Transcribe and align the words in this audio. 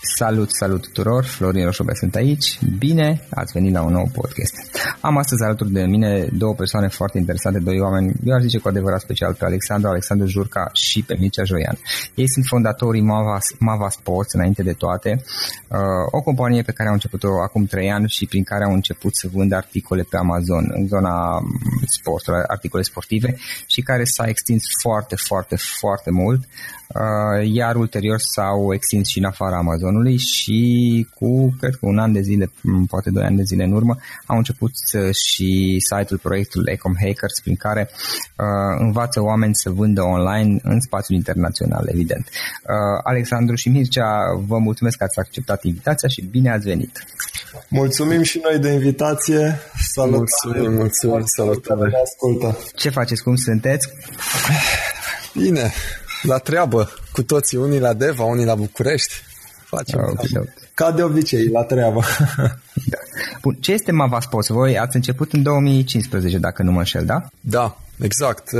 Salut, 0.00 0.50
salut 0.50 0.82
tuturor, 0.82 1.24
Florin 1.24 1.64
Roșobe 1.64 1.94
sunt 1.94 2.14
aici, 2.14 2.58
bine 2.78 3.26
ați 3.30 3.52
venit 3.52 3.72
la 3.72 3.82
un 3.82 3.92
nou 3.92 4.08
podcast. 4.12 4.54
Am 5.00 5.16
astăzi 5.16 5.42
alături 5.42 5.72
de 5.72 5.84
mine 5.84 6.28
două 6.32 6.54
persoane 6.54 6.88
foarte 6.88 7.18
interesante, 7.18 7.58
doi 7.58 7.80
oameni, 7.80 8.12
eu 8.24 8.34
aș 8.34 8.42
zice 8.42 8.58
cu 8.58 8.68
adevărat 8.68 9.00
special, 9.00 9.34
pe 9.34 9.44
Alexandru, 9.44 9.88
Alexandru 9.88 10.26
Jurca 10.26 10.70
și 10.72 11.02
pe 11.02 11.16
Mircea 11.18 11.44
Joian. 11.44 11.78
Ei 12.14 12.28
sunt 12.28 12.44
fondatorii 12.44 13.02
Mava, 13.02 13.38
Mava 13.58 13.88
Sports, 13.88 14.32
înainte 14.32 14.62
de 14.62 14.72
toate, 14.72 15.22
uh, 15.68 15.78
o 16.10 16.20
companie 16.20 16.62
pe 16.62 16.72
care 16.72 16.88
au 16.88 16.94
început-o 16.94 17.42
acum 17.42 17.64
trei 17.64 17.90
ani 17.90 18.08
și 18.08 18.26
prin 18.26 18.42
care 18.42 18.64
au 18.64 18.72
început 18.72 19.16
să 19.16 19.28
vândă 19.32 19.54
articole 19.56 20.02
pe 20.10 20.16
Amazon, 20.16 20.64
în 20.68 20.86
zona 20.86 21.42
sportului, 21.86 22.42
articole 22.46 22.82
sportive 22.82 23.36
și 23.66 23.80
care 23.80 24.04
s-a 24.04 24.24
extins 24.28 24.64
foarte, 24.82 25.16
foarte, 25.16 25.56
foarte 25.56 26.10
mult 26.10 26.40
Uh, 26.88 27.50
iar 27.52 27.76
ulterior 27.76 28.18
s-au 28.18 28.74
extins 28.74 29.08
și 29.08 29.18
în 29.18 29.24
afara 29.24 29.56
Amazonului 29.86 30.16
și 30.16 31.06
cu, 31.14 31.54
cred 31.60 31.74
că 31.74 31.86
un 31.86 31.98
an 31.98 32.12
de 32.12 32.20
zile, 32.20 32.50
poate 32.88 33.10
doi 33.10 33.24
ani 33.24 33.36
de 33.36 33.42
zile 33.42 33.64
în 33.64 33.72
urmă, 33.72 33.96
au 34.26 34.36
început 34.36 34.70
și 35.26 35.76
site-ul 35.88 36.20
proiectul 36.22 36.68
Ecom 36.68 36.94
Hackers, 37.00 37.40
prin 37.42 37.56
care 37.56 37.90
uh, 37.90 38.76
învață 38.78 39.22
oameni 39.22 39.54
să 39.54 39.70
vândă 39.70 40.02
online 40.02 40.60
în 40.62 40.80
spațiul 40.80 41.16
internațional, 41.16 41.88
evident. 41.92 42.28
Uh, 42.28 43.00
Alexandru 43.02 43.54
și 43.54 43.68
Mircea, 43.68 44.08
vă 44.46 44.58
mulțumesc 44.58 44.96
că 44.96 45.04
ați 45.04 45.18
acceptat 45.18 45.64
invitația 45.64 46.08
și 46.08 46.22
bine 46.30 46.52
ați 46.52 46.64
venit! 46.64 47.04
Mulțumim 47.68 48.22
și 48.22 48.40
noi 48.42 48.58
de 48.58 48.68
invitație. 48.68 49.58
Salut! 49.92 50.16
Mulțumim, 50.16 50.72
mulțumim, 50.72 51.24
salutare! 51.24 51.92
Ascultă. 52.02 52.58
Ce 52.74 52.88
faceți? 52.90 53.22
Cum 53.22 53.36
sunteți? 53.36 53.88
Bine, 55.34 55.72
la 56.22 56.38
treabă 56.38 56.90
cu 57.12 57.22
toții, 57.22 57.58
unii 57.58 57.80
la 57.80 57.92
Deva, 57.92 58.24
unii 58.24 58.44
la 58.44 58.54
București. 58.54 59.25
Facem 59.76 60.00
okay, 60.00 60.30
okay. 60.34 60.52
ca 60.74 60.90
de 60.90 61.02
obicei, 61.02 61.48
la 61.48 61.62
treabă. 61.62 62.02
da. 62.90 62.98
Bun, 63.42 63.56
ce 63.60 63.72
este 63.72 63.92
Mava 63.92 64.20
Sports? 64.20 64.48
Voi 64.48 64.78
ați 64.78 64.96
început 64.96 65.32
în 65.32 65.42
2015, 65.42 66.38
dacă 66.38 66.62
nu 66.62 66.72
mă 66.72 66.78
înșel, 66.78 67.04
da? 67.04 67.26
Da, 67.40 67.78
exact. 67.98 68.50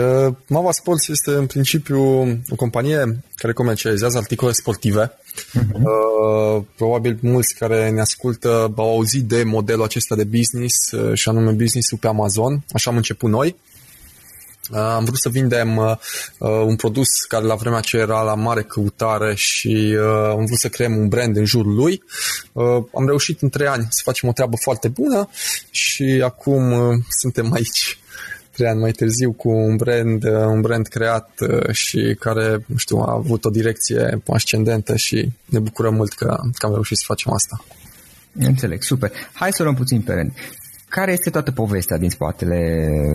Mava 0.47 0.71
Sports 0.71 1.09
este 1.09 1.31
în 1.31 1.47
principiu 1.47 2.01
o 2.49 2.55
companie 2.57 3.19
care 3.35 3.53
comercializează 3.53 4.19
articole 4.19 4.53
sportive. 4.53 5.13
Uh-huh. 5.13 6.65
Probabil 6.77 7.19
mulți 7.21 7.55
care 7.55 7.91
ne 7.91 8.01
ascultă 8.01 8.73
au 8.77 8.91
auzit 8.91 9.25
de 9.25 9.43
modelul 9.43 9.85
acesta 9.85 10.15
de 10.17 10.25
business 10.25 10.95
și 11.15 11.29
anume 11.29 11.51
business-ul 11.51 11.99
pe 11.99 12.07
Amazon. 12.07 12.65
Așa 12.73 12.91
am 12.91 12.97
început 12.97 13.31
noi. 13.31 13.57
Uh, 14.71 14.79
am 14.79 15.05
vrut 15.05 15.19
să 15.19 15.29
vindem 15.29 15.77
uh, 15.77 15.97
uh, 16.39 16.49
un 16.49 16.77
produs 16.77 17.09
care 17.29 17.45
la 17.45 17.55
vremea 17.55 17.79
aceea 17.79 18.03
era 18.03 18.23
la 18.23 18.35
mare 18.35 18.63
căutare 18.63 19.35
și 19.35 19.97
uh, 19.99 20.29
am 20.29 20.45
vrut 20.45 20.59
să 20.59 20.69
creăm 20.69 20.97
un 20.97 21.09
brand 21.09 21.37
în 21.37 21.45
jurul 21.45 21.75
lui. 21.75 22.03
Uh, 22.53 22.85
am 22.95 23.07
reușit 23.07 23.43
în 23.43 23.49
trei 23.49 23.67
ani 23.67 23.87
să 23.89 24.01
facem 24.05 24.29
o 24.29 24.33
treabă 24.33 24.57
foarte 24.63 24.89
bună 24.89 25.29
și 25.71 26.23
acum 26.25 26.73
uh, 26.73 26.99
suntem 27.09 27.53
aici 27.53 27.99
trei 28.51 28.69
ani 28.69 28.81
mai 28.81 28.91
târziu 28.91 29.33
cu 29.33 29.49
un 29.49 29.77
brand, 29.77 30.25
uh, 30.25 30.31
un 30.31 30.61
brand 30.61 30.87
creat 30.87 31.31
uh, 31.41 31.71
și 31.71 32.17
care, 32.21 32.65
nu 32.67 32.77
știu, 32.77 32.97
a 32.97 33.13
avut 33.13 33.45
o 33.45 33.51
direcție 33.51 34.23
ascendentă 34.27 34.97
și 34.97 35.29
ne 35.45 35.59
bucurăm 35.59 35.95
mult 35.95 36.13
că, 36.13 36.39
că 36.59 36.67
am 36.67 36.73
reușit 36.73 36.97
să 36.97 37.05
facem 37.07 37.33
asta. 37.33 37.65
Înțeleg, 38.33 38.83
super. 38.83 39.13
Hai 39.33 39.53
să 39.53 39.63
luăm 39.63 39.75
puțin 39.75 40.01
pe 40.03 40.13
rând 40.13 40.33
care 40.99 41.13
este 41.13 41.31
toată 41.31 41.51
povestea 41.51 41.99
din 41.99 42.11
spatele 42.11 42.59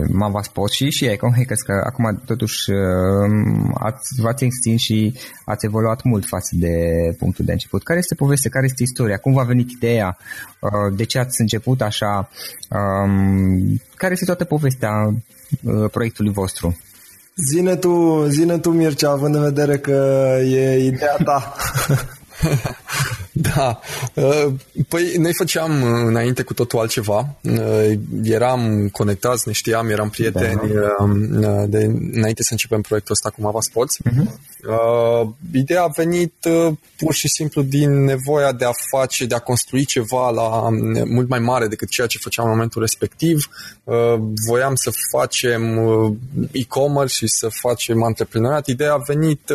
Mava 0.08 0.42
Sport 0.42 0.72
și, 0.72 0.90
și 0.90 1.04
Econ 1.04 1.32
Hackers, 1.36 1.60
că 1.60 1.72
acum 1.86 2.22
totuși 2.26 2.70
um, 2.70 3.76
ați, 3.78 4.20
v-ați 4.20 4.44
extins 4.44 4.80
și 4.80 5.18
ați 5.44 5.66
evoluat 5.66 6.02
mult 6.02 6.24
față 6.26 6.50
de 6.52 6.76
punctul 7.18 7.44
de 7.44 7.52
început. 7.52 7.82
Care 7.82 7.98
este 7.98 8.14
povestea, 8.14 8.50
care 8.50 8.64
este 8.64 8.82
istoria, 8.82 9.16
cum 9.16 9.32
v-a 9.32 9.42
venit 9.42 9.70
ideea, 9.70 10.16
uh, 10.60 10.96
de 10.96 11.04
ce 11.04 11.18
ați 11.18 11.40
început 11.40 11.80
așa, 11.80 12.28
um, 12.70 13.80
care 13.94 14.12
este 14.12 14.24
toată 14.24 14.44
povestea 14.44 14.90
uh, 15.62 15.90
proiectului 15.90 16.32
vostru? 16.32 16.78
Zine 17.50 17.76
tu, 17.76 18.24
zine 18.28 18.58
tu 18.58 18.70
Mircea, 18.70 19.10
având 19.10 19.34
în 19.34 19.42
vedere 19.42 19.78
că 19.78 20.36
e 20.42 20.84
ideea 20.84 21.16
ta. 21.24 21.54
Da. 23.54 23.80
Uh, 24.14 24.52
păi 24.88 25.14
noi 25.18 25.34
făceam 25.34 25.82
uh, 25.82 25.88
înainte 26.06 26.42
cu 26.42 26.54
totul 26.54 26.78
altceva. 26.78 27.34
Uh, 27.42 27.92
eram 28.22 28.88
conectați, 28.88 29.42
ne 29.46 29.52
știam, 29.52 29.88
eram 29.88 30.10
prieteni 30.10 30.60
da. 31.40 31.66
de, 31.66 31.84
înainte 32.12 32.42
să 32.42 32.48
începem 32.50 32.80
proiectul 32.80 33.12
ăsta 33.14 33.30
cu 33.30 33.40
Mava 33.40 33.60
Sports. 33.60 33.96
Uh-huh. 33.96 34.40
Ideea 35.52 35.82
a 35.82 35.92
venit 35.96 36.32
pur 36.96 37.14
și 37.14 37.28
simplu 37.28 37.62
din 37.62 38.04
nevoia 38.04 38.52
de 38.52 38.64
a 38.64 38.72
face, 38.90 39.26
de 39.26 39.34
a 39.34 39.38
construi 39.38 39.84
ceva 39.84 40.30
la 40.30 40.68
mult 41.04 41.28
mai 41.28 41.38
mare 41.38 41.66
decât 41.66 41.88
ceea 41.88 42.06
ce 42.06 42.18
făceam 42.18 42.44
în 42.44 42.52
momentul 42.52 42.80
respectiv. 42.80 43.48
Voiam 44.46 44.74
să 44.74 44.92
facem 45.10 45.62
e-commerce 46.50 47.14
și 47.14 47.26
să 47.26 47.48
facem 47.60 48.02
antreprenoriat. 48.02 48.66
Ideea 48.66 48.92
a 48.92 49.02
venit 49.06 49.52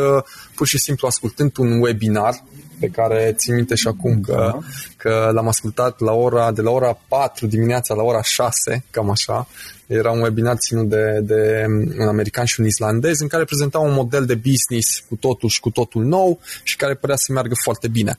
pur 0.55 0.67
și 0.67 0.77
simplu 0.77 1.07
ascultând 1.07 1.57
un 1.57 1.79
webinar 1.81 2.43
pe 2.79 2.87
care 2.87 3.33
țin 3.37 3.55
minte 3.55 3.75
și 3.75 3.87
acum 3.87 4.21
că, 4.21 4.35
da. 4.35 4.59
că 4.97 5.29
l-am 5.33 5.47
ascultat 5.47 5.99
la 5.99 6.13
ora, 6.13 6.51
de 6.51 6.61
la 6.61 6.71
ora 6.71 6.97
4 7.07 7.47
dimineața 7.47 7.93
la 7.93 8.03
ora 8.03 8.21
6, 8.21 8.83
cam 8.91 9.09
așa, 9.09 9.47
era 9.87 10.11
un 10.11 10.21
webinar 10.21 10.57
ținut 10.57 10.89
de, 10.89 11.19
de 11.23 11.65
un 11.99 12.07
american 12.07 12.45
și 12.45 12.59
un 12.59 12.65
islandez 12.65 13.19
în 13.19 13.27
care 13.27 13.43
prezentau 13.43 13.85
un 13.85 13.93
model 13.93 14.25
de 14.25 14.35
business 14.35 15.03
cu 15.09 15.15
totul 15.15 15.49
și 15.49 15.59
cu 15.59 15.69
totul 15.69 16.03
nou 16.03 16.39
și 16.63 16.75
care 16.75 16.93
părea 16.93 17.15
să 17.15 17.31
meargă 17.31 17.53
foarte 17.63 17.87
bine. 17.87 18.17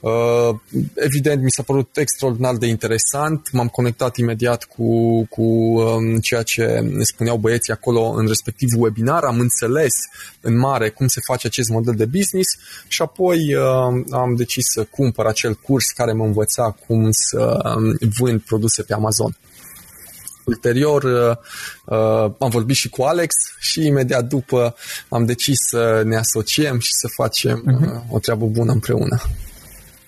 Uh, 0.00 0.58
evident, 0.94 1.42
mi 1.42 1.50
s-a 1.50 1.62
părut 1.62 1.96
extraordinar 1.96 2.56
de 2.56 2.66
interesant. 2.66 3.48
M-am 3.52 3.68
conectat 3.68 4.16
imediat 4.16 4.64
cu, 4.64 5.24
cu 5.24 5.42
um, 5.42 6.18
ceea 6.18 6.42
ce 6.42 6.64
ne 6.64 7.02
spuneau 7.02 7.36
băieții 7.36 7.72
acolo 7.72 8.00
în 8.00 8.26
respectiv 8.26 8.68
webinar. 8.76 9.24
Am 9.24 9.40
înțeles 9.40 9.94
în 10.40 10.58
mare 10.58 10.88
cum 10.88 11.06
se 11.06 11.20
face 11.26 11.46
acest 11.46 11.68
model 11.68 11.94
de 11.94 12.04
business 12.04 12.48
și 12.88 13.02
apoi 13.02 13.54
uh, 13.54 13.62
am 14.10 14.34
decis 14.36 14.64
să 14.72 14.84
cumpăr 14.84 15.26
acel 15.26 15.54
curs 15.54 15.84
care 15.86 16.12
mă 16.12 16.24
învăța 16.24 16.76
cum 16.86 17.08
să 17.10 17.72
um, 17.76 18.10
vând 18.18 18.40
produse 18.40 18.82
pe 18.82 18.94
Amazon. 18.94 19.36
Ulterior 20.46 21.02
uh, 21.02 21.36
uh, 21.84 22.32
am 22.38 22.50
vorbit 22.50 22.76
și 22.76 22.88
cu 22.88 23.02
Alex 23.02 23.34
și 23.58 23.86
imediat 23.86 24.24
după 24.24 24.74
am 25.08 25.24
decis 25.24 25.56
să 25.68 26.02
ne 26.04 26.16
asociem 26.16 26.78
și 26.78 26.90
să 26.92 27.08
facem 27.14 27.62
uh, 27.66 28.00
o 28.10 28.18
treabă 28.18 28.46
bună 28.46 28.72
împreună. 28.72 29.20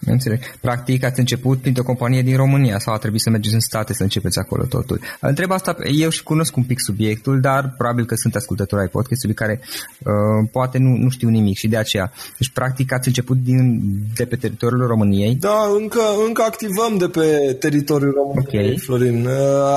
Înțeleg. 0.06 0.40
Practic 0.60 1.04
ați 1.04 1.18
început 1.18 1.60
printr-o 1.60 1.82
companie 1.82 2.22
din 2.22 2.36
România 2.36 2.78
sau 2.78 2.94
a 2.94 2.98
trebuit 2.98 3.20
să 3.20 3.30
mergeți 3.30 3.54
în 3.54 3.60
state 3.60 3.92
să 3.94 4.02
începeți 4.02 4.38
acolo 4.38 4.64
totul. 4.64 5.00
Întreb 5.20 5.50
asta, 5.50 5.76
eu 5.98 6.08
și 6.08 6.22
cunosc 6.22 6.56
un 6.56 6.62
pic 6.62 6.80
subiectul, 6.80 7.40
dar 7.40 7.74
probabil 7.76 8.06
că 8.06 8.14
sunt 8.14 8.34
ascultători 8.34 8.80
ai 8.80 8.88
podcastului 8.88 9.34
care 9.34 9.60
uh, 9.60 10.48
poate 10.52 10.78
nu, 10.78 10.96
nu 10.96 11.08
știu 11.08 11.28
nimic 11.28 11.56
și 11.56 11.68
de 11.68 11.76
aceea. 11.76 12.12
Deci 12.38 12.50
practic 12.50 12.92
ați 12.92 13.08
început 13.08 13.36
din, 13.36 13.80
de 14.14 14.24
pe 14.24 14.36
teritoriul 14.36 14.86
României? 14.86 15.34
Da, 15.34 15.58
încă, 15.80 16.02
încă 16.26 16.42
activăm 16.42 16.96
de 16.98 17.08
pe 17.08 17.56
teritoriul 17.60 18.12
României, 18.12 18.64
okay. 18.64 18.78
Florin. 18.78 19.26
Uh, 19.26 19.32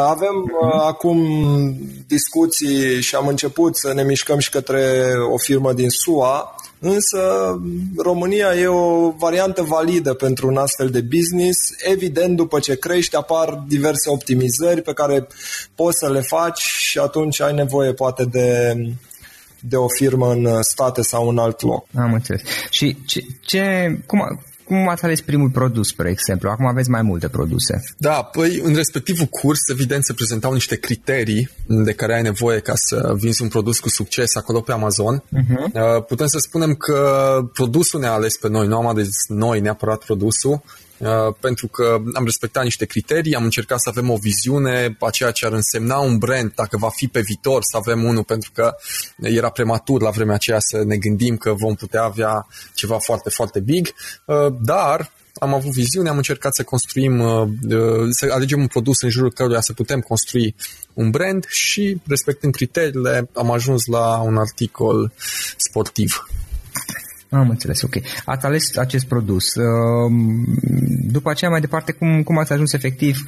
avem 0.09 0.35
uh, 0.63 0.81
acum 0.87 1.19
discuții 2.07 3.01
și 3.01 3.15
am 3.15 3.27
început 3.27 3.75
să 3.77 3.93
ne 3.93 4.03
mișcăm 4.03 4.39
și 4.39 4.49
către 4.49 5.11
o 5.33 5.37
firmă 5.37 5.73
din 5.73 5.89
SUA 5.89 6.55
Însă 6.83 7.19
România 7.97 8.53
e 8.53 8.67
o 8.67 9.09
variantă 9.09 9.61
validă 9.61 10.13
pentru 10.13 10.47
un 10.47 10.57
astfel 10.57 10.89
de 10.89 11.01
business. 11.01 11.57
Evident, 11.91 12.35
după 12.35 12.59
ce 12.59 12.75
crești, 12.75 13.15
apar 13.15 13.63
diverse 13.67 14.09
optimizări 14.09 14.81
pe 14.81 14.93
care 14.93 15.27
poți 15.75 15.97
să 15.99 16.11
le 16.11 16.21
faci 16.21 16.59
și 16.59 16.97
atunci 16.97 17.41
ai 17.41 17.53
nevoie 17.53 17.93
poate 17.93 18.25
de 18.25 18.75
de 19.63 19.75
o 19.75 19.85
firmă 19.97 20.31
în 20.31 20.61
state 20.61 21.01
sau 21.01 21.29
în 21.29 21.37
alt 21.37 21.61
loc. 21.61 21.85
Am 21.95 22.13
înțeles. 22.13 22.41
Și 22.69 22.97
ce, 23.05 23.21
ce 23.41 23.97
cum, 24.05 24.39
cum 24.71 24.87
ați 24.87 25.03
ales 25.03 25.21
primul 25.21 25.49
produs, 25.49 25.87
spre 25.87 26.09
exemplu? 26.09 26.49
Acum 26.49 26.65
aveți 26.65 26.89
mai 26.89 27.01
multe 27.01 27.27
produse. 27.27 27.83
Da, 27.97 28.23
păi 28.23 28.61
în 28.63 28.75
respectivul 28.75 29.25
curs, 29.25 29.59
evident, 29.69 30.05
se 30.05 30.13
prezentau 30.13 30.53
niște 30.53 30.75
criterii 30.75 31.49
de 31.67 31.93
care 31.93 32.15
ai 32.15 32.21
nevoie 32.21 32.59
ca 32.59 32.73
să 32.75 33.13
vinzi 33.17 33.41
un 33.41 33.47
produs 33.47 33.79
cu 33.79 33.89
succes 33.89 34.35
acolo 34.35 34.61
pe 34.61 34.71
Amazon. 34.71 35.23
Uh-huh. 35.23 36.05
Putem 36.07 36.27
să 36.27 36.37
spunem 36.37 36.73
că 36.73 37.39
produsul 37.53 37.99
ne-a 37.99 38.11
ales 38.11 38.37
pe 38.37 38.49
noi, 38.49 38.67
nu 38.67 38.77
am 38.77 38.87
ales 38.87 39.09
noi 39.27 39.59
neapărat 39.59 40.03
produsul, 40.03 40.61
Uh, 40.63 40.80
pentru 41.39 41.67
că 41.67 42.01
am 42.13 42.23
respectat 42.23 42.63
niște 42.63 42.85
criterii, 42.85 43.35
am 43.35 43.43
încercat 43.43 43.81
să 43.81 43.89
avem 43.89 44.09
o 44.09 44.17
viziune 44.17 44.97
a 44.99 45.09
ceea 45.09 45.31
ce 45.31 45.45
ar 45.45 45.51
însemna 45.51 45.97
un 45.97 46.17
brand, 46.17 46.51
dacă 46.55 46.77
va 46.77 46.89
fi 46.89 47.07
pe 47.07 47.21
viitor 47.21 47.63
să 47.63 47.77
avem 47.77 48.03
unul, 48.03 48.23
pentru 48.23 48.51
că 48.53 48.75
era 49.17 49.49
prematur 49.49 50.01
la 50.01 50.09
vremea 50.09 50.35
aceea 50.35 50.59
să 50.59 50.83
ne 50.83 50.97
gândim 50.97 51.37
că 51.37 51.53
vom 51.53 51.75
putea 51.75 52.03
avea 52.03 52.47
ceva 52.73 52.97
foarte, 52.97 53.29
foarte 53.29 53.59
big, 53.59 53.87
uh, 54.25 54.53
dar 54.61 55.11
am 55.33 55.53
avut 55.53 55.71
viziune, 55.71 56.09
am 56.09 56.17
încercat 56.17 56.55
să 56.55 56.63
construim, 56.63 57.19
uh, 57.19 57.47
să 58.09 58.27
alegem 58.31 58.59
un 58.59 58.67
produs 58.67 59.01
în 59.01 59.09
jurul 59.09 59.31
căruia 59.31 59.61
să 59.61 59.73
putem 59.73 59.99
construi 59.99 60.55
un 60.93 61.09
brand 61.09 61.45
și, 61.47 61.97
respectând 62.07 62.53
criteriile, 62.53 63.29
am 63.33 63.51
ajuns 63.51 63.85
la 63.85 64.19
un 64.19 64.37
articol 64.37 65.11
sportiv. 65.57 66.25
Am 67.31 67.49
înțeles, 67.49 67.81
ok. 67.81 67.95
Ați 68.25 68.45
ales 68.45 68.77
acest 68.77 69.05
produs. 69.05 69.55
Um, 69.55 70.45
după 71.11 71.29
aceea, 71.29 71.49
mai 71.49 71.59
departe, 71.59 71.91
cum, 71.91 72.23
cum 72.23 72.37
ați 72.37 72.53
ajuns 72.53 72.73
efectiv 72.73 73.23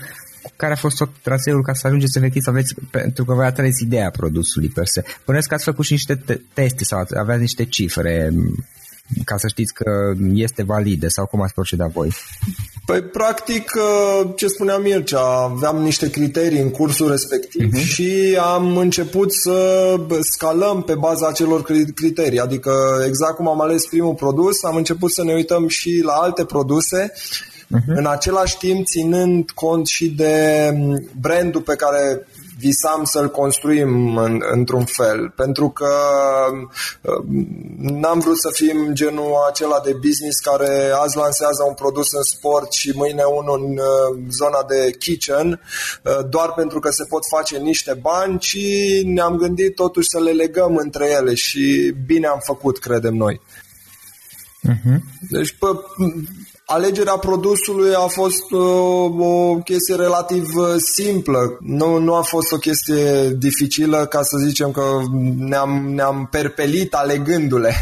care 0.55 0.73
a 0.73 0.75
fost 0.75 0.97
tot 0.97 1.09
traseul 1.21 1.63
ca 1.63 1.73
să 1.73 1.87
ajungeți 1.87 2.17
efectiv 2.17 2.41
să 2.41 2.49
aveți, 2.49 2.75
pentru 2.91 3.25
că 3.25 3.33
voi 3.33 3.45
ați 3.45 3.59
ales 3.59 3.79
ideea 3.79 4.09
produsului 4.09 4.69
per 4.69 4.85
se. 4.85 5.03
Puneți 5.25 5.47
că 5.47 5.53
ați 5.53 5.63
făcut 5.63 5.85
și 5.85 5.91
niște 5.91 6.23
teste 6.53 6.83
sau 6.83 7.05
aveați 7.13 7.41
niște 7.41 7.65
cifre 7.65 8.31
ca 9.25 9.37
să 9.37 9.47
știți 9.47 9.73
că 9.73 10.13
este 10.33 10.63
valide 10.63 11.07
sau 11.07 11.25
cum 11.25 11.41
ați 11.41 11.53
procedat 11.53 11.91
voi? 11.91 12.11
Păi, 12.85 13.01
practic, 13.01 13.71
uh, 13.75 14.29
ce 14.35 14.47
spunea 14.47 14.77
Mircea, 14.77 15.49
aveam 15.51 15.77
niște 15.77 16.09
criterii 16.09 16.59
în 16.59 16.69
cursul 16.69 17.09
respectiv 17.09 17.69
uh-huh. 17.73 17.83
și 17.83 18.37
am 18.41 18.77
început 18.77 19.33
să 19.33 19.95
scalăm 20.19 20.83
pe 20.83 20.95
baza 20.95 21.27
acelor 21.27 21.63
criterii. 21.95 22.39
Adică, 22.39 22.71
exact 23.07 23.35
cum 23.35 23.47
am 23.47 23.61
ales 23.61 23.85
primul 23.85 24.13
produs, 24.13 24.63
am 24.63 24.75
început 24.75 25.11
să 25.11 25.23
ne 25.23 25.33
uităm 25.33 25.67
și 25.67 26.01
la 26.03 26.13
alte 26.13 26.45
produse 26.45 27.11
Uh-huh. 27.73 27.95
În 27.95 28.05
același 28.05 28.57
timp, 28.57 28.85
ținând 28.85 29.51
cont 29.51 29.87
și 29.87 30.09
de 30.09 30.69
brandul 31.19 31.61
pe 31.61 31.75
care 31.75 32.27
visam 32.63 33.03
să-l 33.03 33.29
construim 33.29 34.17
în, 34.17 34.41
într-un 34.51 34.85
fel, 34.85 35.29
pentru 35.29 35.69
că 35.69 35.93
uh, 37.01 37.23
n-am 37.77 38.19
vrut 38.19 38.39
să 38.39 38.49
fim 38.53 38.89
genul 38.93 39.31
acela 39.49 39.81
de 39.85 39.93
business 39.93 40.39
care 40.39 40.91
azi 41.03 41.17
lansează 41.17 41.63
un 41.67 41.73
produs 41.73 42.11
în 42.11 42.23
sport 42.23 42.71
și 42.71 42.91
mâine 42.95 43.23
unul 43.23 43.63
în 43.63 43.77
uh, 43.77 44.23
zona 44.29 44.63
de 44.67 44.95
kitchen, 44.99 45.47
uh, 46.03 46.19
doar 46.29 46.53
pentru 46.53 46.79
că 46.79 46.89
se 46.91 47.05
pot 47.09 47.23
face 47.35 47.57
niște 47.57 47.93
bani, 48.01 48.39
ci 48.39 48.57
ne-am 49.03 49.35
gândit 49.35 49.75
totuși 49.75 50.09
să 50.09 50.19
le 50.19 50.31
legăm 50.31 50.75
între 50.75 51.05
ele 51.09 51.33
și 51.33 51.93
bine 52.05 52.27
am 52.27 52.41
făcut, 52.43 52.79
credem 52.79 53.15
noi. 53.15 53.41
Uh-huh. 54.69 54.97
Deci, 55.29 55.55
pe, 55.59 55.67
alegerea 56.73 57.17
produsului 57.17 57.93
a 57.93 58.07
fost 58.07 58.51
uh, 58.51 58.61
o 59.19 59.55
chestie 59.55 59.95
relativ 59.95 60.55
uh, 60.55 60.75
simplă. 60.77 61.57
Nu, 61.59 61.97
nu 61.97 62.15
a 62.15 62.21
fost 62.21 62.51
o 62.51 62.57
chestie 62.57 63.29
dificilă 63.29 64.05
ca 64.05 64.21
să 64.21 64.37
zicem 64.45 64.71
că 64.71 64.83
ne-am, 65.37 65.93
ne-am 65.93 66.27
perpelit 66.31 66.93
alegându-le. 66.93 67.73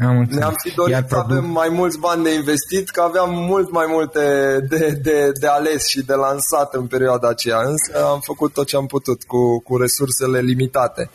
Am 0.00 0.26
Ne-am 0.30 0.54
fi 0.62 0.74
dorit 0.74 0.92
Iar 0.92 1.04
să 1.08 1.14
produ- 1.14 1.32
avem 1.32 1.50
mai 1.50 1.68
mulți 1.68 1.98
bani 1.98 2.22
de 2.22 2.34
investit, 2.34 2.88
că 2.88 3.00
aveam 3.00 3.30
mult 3.34 3.70
mai 3.70 3.86
multe 3.88 4.20
de, 4.68 4.98
de, 5.02 5.32
de 5.40 5.46
ales 5.46 5.86
și 5.86 6.02
de 6.04 6.14
lansat 6.14 6.74
în 6.74 6.86
perioada 6.86 7.28
aceea, 7.28 7.58
însă 7.58 8.04
am 8.12 8.20
făcut 8.20 8.52
tot 8.52 8.66
ce 8.66 8.76
am 8.76 8.86
putut 8.86 9.22
cu, 9.22 9.60
cu 9.60 9.76
resursele 9.76 10.40
limitate. 10.40 11.10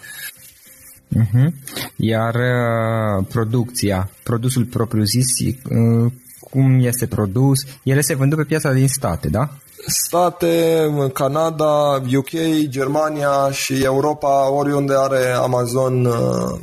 Uh-huh. 1.15 1.49
Iar 1.95 2.35
uh, 2.35 3.25
producția, 3.29 4.09
produsul 4.23 4.65
propriu-zis, 4.65 5.25
uh, 5.39 6.11
cum 6.51 6.79
este 6.85 7.07
produs? 7.07 7.59
Ele 7.83 8.01
se 8.01 8.15
vând 8.15 8.35
pe 8.35 8.43
piața 8.43 8.71
din 8.73 8.87
state, 8.87 9.29
da? 9.29 9.49
State, 9.87 10.83
Canada, 11.13 12.01
UK, 12.15 12.29
Germania 12.67 13.51
și 13.51 13.83
Europa, 13.83 14.51
oriunde 14.51 14.93
are 14.97 15.31
Amazon 15.31 16.05
uh, 16.05 16.59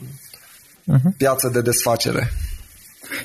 uh-huh. 0.93 1.17
piață 1.17 1.49
de 1.53 1.61
desfacere. 1.61 2.33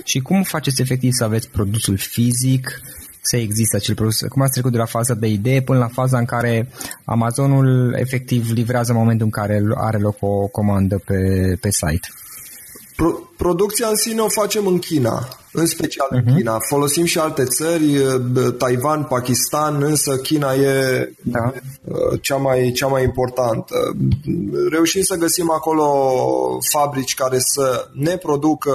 Și 0.04 0.20
cum 0.20 0.44
faceți 0.44 0.82
efectiv 0.82 1.12
să 1.13 1.24
aveți 1.24 1.50
produsul 1.50 1.98
fizic, 1.98 2.82
să 3.22 3.38
există 3.38 3.75
acel 3.75 3.96
produs? 3.96 4.20
Cum 4.20 4.42
ați 4.42 4.51
trecut 4.51 4.72
de 4.72 4.78
la 4.78 4.86
faza 4.86 5.13
de 5.13 5.28
idee 5.28 5.62
până 5.62 5.80
la 5.80 5.88
faza 5.88 6.18
în 6.18 6.25
care 6.25 6.70
Amazonul 7.06 7.96
efectiv 7.98 8.51
livrează 8.51 8.92
în 8.92 8.98
momentul 8.98 9.25
în 9.25 9.32
care 9.32 9.62
are 9.75 9.98
loc 9.98 10.18
o 10.20 10.48
comandă 10.48 11.01
pe, 11.06 11.18
pe 11.62 11.70
site? 11.72 12.08
Pro- 13.00 13.29
producția 13.38 13.88
în 13.88 13.96
sine 13.96 14.22
o 14.22 14.27
facem 14.27 14.68
în 14.68 14.79
China, 14.79 15.27
în 15.51 15.65
special 15.65 16.08
uh-huh. 16.08 16.15
în 16.15 16.24
mhm. 16.25 16.36
China. 16.36 16.58
Folosim 16.70 17.06
și 17.06 17.20
alte 17.20 17.44
țări, 17.44 17.98
Taiwan, 18.58 19.03
Pakistan, 19.03 19.84
însă 19.84 20.18
China 20.18 20.53
e 20.53 21.13
da. 21.24 21.53
cea, 22.22 22.36
mai, 22.36 22.72
cea 22.72 22.88
mai 22.88 23.03
importantă. 23.03 23.75
Reușim 24.70 25.01
să 25.01 25.15
găsim 25.15 25.51
acolo 25.51 25.88
fabrici 26.72 27.13
care 27.13 27.38
să 27.39 27.88
ne 27.94 28.18
producă 28.18 28.72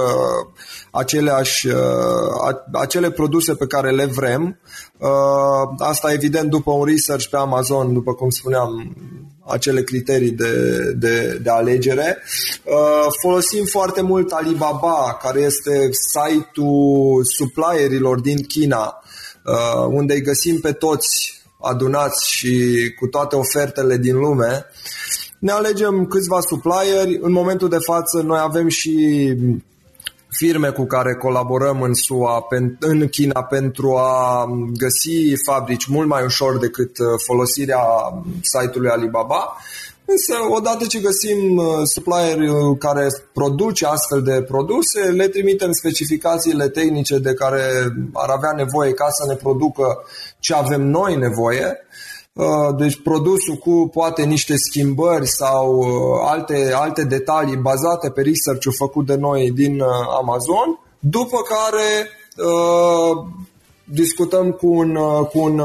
aceleași, 0.91 1.67
acele 2.71 3.11
produse 3.11 3.53
pe 3.53 3.67
care 3.67 3.91
le 3.91 4.05
vrem. 4.05 4.59
Asta 5.77 6.13
evident 6.13 6.49
după 6.49 6.71
un 6.71 6.85
research 6.85 7.25
pe 7.25 7.37
Amazon, 7.37 7.93
după 7.93 8.13
cum 8.13 8.29
spuneam, 8.29 8.95
acele 9.45 9.83
criterii 9.83 10.31
de, 10.31 10.51
de, 10.97 11.39
de 11.43 11.49
alegere. 11.49 12.17
Uh, 12.63 13.07
folosim 13.21 13.65
foarte 13.65 14.01
mult 14.01 14.31
Alibaba, 14.31 15.17
care 15.21 15.39
este 15.39 15.89
site-ul 15.91 17.23
supplierilor 17.23 18.19
din 18.19 18.43
China, 18.43 19.03
uh, 19.45 19.85
unde 19.89 20.13
îi 20.13 20.21
găsim 20.21 20.59
pe 20.59 20.71
toți 20.71 21.43
adunați 21.61 22.29
și 22.29 22.73
cu 22.99 23.07
toate 23.07 23.35
ofertele 23.35 23.97
din 23.97 24.17
lume. 24.17 24.65
Ne 25.39 25.51
alegem 25.51 26.05
câțiva 26.05 26.39
supplieri. 26.39 27.19
În 27.21 27.31
momentul 27.31 27.69
de 27.69 27.77
față 27.77 28.21
noi 28.21 28.39
avem 28.41 28.67
și 28.67 29.33
firme 30.35 30.69
cu 30.69 30.85
care 30.85 31.15
colaborăm 31.15 31.81
în 31.81 31.93
SUA, 31.93 32.47
în 32.79 33.07
China 33.07 33.43
pentru 33.43 33.95
a 33.95 34.45
găsi 34.77 35.33
fabrici 35.45 35.85
mult 35.85 36.07
mai 36.07 36.23
ușor 36.23 36.57
decât 36.57 36.97
uh, 36.97 37.05
folosirea 37.25 37.83
site-ului 38.41 38.89
Alibaba. 38.89 39.57
Însă, 40.05 40.33
odată 40.49 40.85
ce 40.85 40.99
găsim 40.99 41.57
uh, 41.57 41.65
supplier 41.83 42.37
uh, 42.37 42.77
care 42.79 43.07
produce 43.33 43.85
astfel 43.85 44.21
de 44.21 44.41
produse, 44.41 44.99
le 44.99 45.27
trimitem 45.27 45.71
specificațiile 45.71 46.67
tehnice 46.67 47.17
de 47.17 47.33
care 47.33 47.61
ar 48.13 48.29
avea 48.29 48.51
nevoie 48.55 48.91
ca 48.91 49.09
să 49.09 49.25
ne 49.27 49.35
producă 49.35 50.03
ce 50.39 50.53
avem 50.53 50.81
noi 50.81 51.15
nevoie 51.15 51.65
Uh, 51.67 52.24
deci 52.77 53.01
produsul 53.01 53.55
cu 53.55 53.89
poate 53.93 54.23
niște 54.23 54.55
schimbări 54.57 55.27
sau 55.27 55.77
uh, 55.77 56.29
alte, 56.29 56.71
alte 56.73 57.03
detalii 57.03 57.57
bazate 57.57 58.09
pe 58.09 58.21
research-ul 58.21 58.73
făcut 58.77 59.05
de 59.05 59.15
noi 59.15 59.51
din 59.51 59.79
uh, 59.79 59.87
Amazon, 60.21 60.79
după 60.99 61.37
care 61.41 62.09
discutăm 63.83 64.51
cu 64.51 64.67
un, 64.67 64.97
cu 65.31 65.39
un 65.39 65.61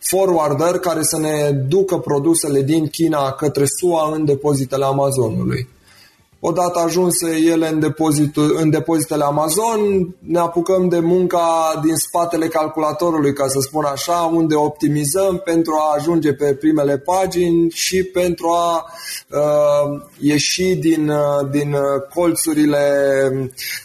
forwarder 0.00 0.78
care 0.78 1.02
să 1.02 1.18
ne 1.18 1.50
ducă 1.50 1.98
produsele 1.98 2.62
din 2.62 2.88
China 2.88 3.32
către 3.32 3.64
SUA 3.64 4.10
în 4.14 4.24
depozitele 4.24 4.84
Amazonului. 4.84 5.68
Odată 6.40 6.78
ajunse 6.84 7.36
ele 7.52 7.68
în, 7.68 7.80
depozitul, 7.80 8.56
în 8.60 8.70
depozitele 8.70 9.24
Amazon, 9.24 9.80
ne 10.18 10.38
apucăm 10.38 10.88
de 10.88 10.98
munca 10.98 11.80
din 11.84 11.94
spatele 11.94 12.46
calculatorului, 12.46 13.32
ca 13.32 13.46
să 13.46 13.58
spun 13.60 13.84
așa, 13.84 14.30
unde 14.34 14.54
optimizăm 14.54 15.40
pentru 15.44 15.72
a 15.72 15.94
ajunge 15.96 16.32
pe 16.32 16.54
primele 16.54 16.98
pagini 16.98 17.70
și 17.70 18.02
pentru 18.02 18.48
a 18.48 18.84
uh, 19.28 20.00
ieși 20.18 20.74
din, 20.74 21.08
uh, 21.08 21.50
din 21.50 21.76
colțurile 22.14 22.78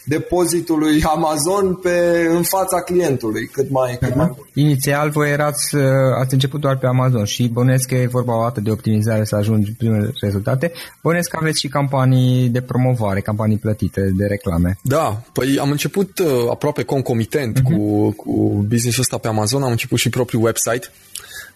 depozitului 0.04 1.02
Amazon 1.02 1.74
pe, 1.74 2.26
în 2.30 2.42
fața 2.42 2.80
clientului, 2.80 3.46
cât 3.46 3.70
mai, 3.70 3.96
cât 4.00 4.14
mai 4.14 4.26
mult. 4.26 4.48
Inițial 4.54 5.10
voi 5.10 5.30
erați, 5.30 5.74
uh, 5.74 5.82
ați 6.20 6.34
început 6.34 6.60
doar 6.60 6.78
pe 6.78 6.86
Amazon 6.86 7.24
și 7.24 7.48
bănesc 7.48 7.88
că 7.88 7.94
e 7.94 8.06
vorba 8.06 8.38
o 8.38 8.42
dată 8.42 8.60
de 8.60 8.70
optimizare 8.70 9.24
să 9.24 9.36
ajungi 9.36 9.72
primele 9.72 10.12
rezultate. 10.20 10.72
Bănesc 11.02 11.30
că 11.30 11.38
aveți 11.40 11.60
și 11.60 11.68
campanii 11.68 12.43
de 12.48 12.60
promovare, 12.60 13.20
campanii 13.20 13.56
plătite 13.56 14.12
de 14.16 14.26
reclame. 14.26 14.78
Da, 14.82 15.22
păi 15.32 15.58
am 15.58 15.70
început 15.70 16.18
uh, 16.18 16.26
aproape 16.50 16.82
concomitent 16.82 17.58
uh-huh. 17.58 17.62
cu, 17.62 18.10
cu 18.10 18.64
business-ul 18.68 19.02
ăsta 19.02 19.18
pe 19.18 19.28
Amazon, 19.28 19.62
am 19.62 19.70
început 19.70 19.98
și 19.98 20.08
propriul 20.08 20.44
website. 20.44 20.88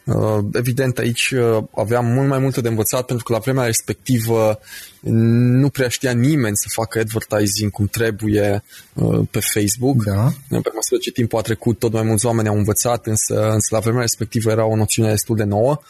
Uh, 0.05 0.45
evident, 0.53 0.99
aici 0.99 1.31
uh, 1.31 1.65
aveam 1.75 2.07
mult 2.07 2.29
mai 2.29 2.39
multe 2.39 2.61
de 2.61 2.69
învățat 2.69 3.07
pentru 3.07 3.25
că 3.25 3.33
la 3.33 3.39
vremea 3.39 3.65
respectivă 3.65 4.59
nu 5.01 5.69
prea 5.69 5.89
știa 5.89 6.13
nimeni 6.13 6.57
să 6.57 6.67
facă 6.71 6.99
advertising 6.99 7.71
cum 7.71 7.87
trebuie 7.87 8.63
uh, 8.95 9.21
pe 9.31 9.41
Facebook. 9.41 10.05
Da. 10.05 10.25
Pe 10.49 10.71
măsură 10.75 11.01
ce 11.01 11.11
timpul 11.11 11.39
a 11.39 11.43
trecut, 11.43 11.79
tot 11.79 11.93
mai 11.93 12.03
mulți 12.03 12.27
oameni 12.27 12.49
au 12.49 12.57
învățat, 12.57 13.07
însă, 13.07 13.51
însă 13.51 13.75
la 13.75 13.81
vremea 13.81 14.01
respectivă 14.01 14.51
era 14.51 14.67
o 14.67 14.77
noțiune 14.77 15.11
destul 15.11 15.37
de 15.37 15.45
nouă. 15.45 15.81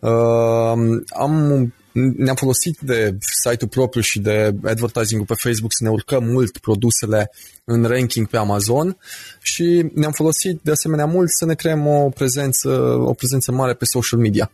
Uh, 0.00 1.02
am 1.08 1.72
ne-am 1.94 2.36
folosit 2.36 2.78
de 2.80 3.16
site-ul 3.42 3.70
propriu 3.70 4.02
și 4.02 4.20
de 4.20 4.54
advertising-ul 4.64 5.26
pe 5.26 5.34
Facebook 5.34 5.72
să 5.72 5.84
ne 5.84 5.90
urcăm 5.90 6.24
mult 6.24 6.58
produsele 6.58 7.30
în 7.64 7.84
ranking 7.84 8.28
pe 8.28 8.36
Amazon 8.36 8.96
și 9.42 9.90
ne-am 9.94 10.12
folosit 10.12 10.60
de 10.62 10.70
asemenea 10.70 11.06
mult 11.06 11.30
să 11.30 11.44
ne 11.44 11.54
creăm 11.54 11.86
o 11.86 12.08
prezență, 12.08 12.68
o 13.00 13.12
prezență 13.12 13.52
mare 13.52 13.74
pe 13.74 13.84
social 13.84 14.20
media. 14.20 14.50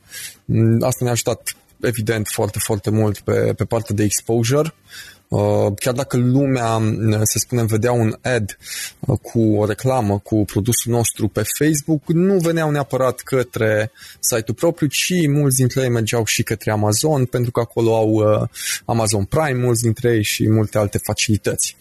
Asta 0.80 0.99
ne-a 1.00 1.12
ajutat 1.12 1.56
evident 1.80 2.28
foarte, 2.28 2.59
foarte 2.59 2.90
mult 2.90 3.18
pe, 3.18 3.52
pe 3.56 3.64
partea 3.64 3.94
de 3.94 4.02
exposure 4.02 4.75
Uh, 4.75 5.20
chiar 5.79 5.95
dacă 5.95 6.17
lumea, 6.17 6.77
uh, 6.77 7.21
să 7.23 7.39
spunem, 7.39 7.67
vedea 7.67 7.93
un 7.93 8.17
ad 8.23 8.59
uh, 9.01 9.19
cu 9.23 9.41
o 9.41 9.67
reclamă 9.67 10.19
cu 10.19 10.45
produsul 10.45 10.93
nostru 10.93 11.29
pe 11.29 11.43
Facebook, 11.59 12.03
nu 12.07 12.37
veneau 12.39 12.71
neapărat 12.71 13.21
către 13.21 13.93
site-ul 14.21 14.57
propriu, 14.57 14.87
ci 14.87 15.27
mulți 15.29 15.57
dintre 15.57 15.83
ei 15.83 15.89
mergeau 15.89 16.25
și 16.25 16.43
către 16.43 16.71
Amazon, 16.71 17.25
pentru 17.25 17.51
că 17.51 17.61
acolo 17.61 17.97
au 17.97 18.49
Amazon 18.85 19.25
Prime, 19.25 19.65
mulți 19.65 19.83
dintre 19.83 20.13
ei 20.15 20.23
și 20.23 20.49
multe 20.49 20.79
alte 20.79 20.99
facilități. 20.99 21.77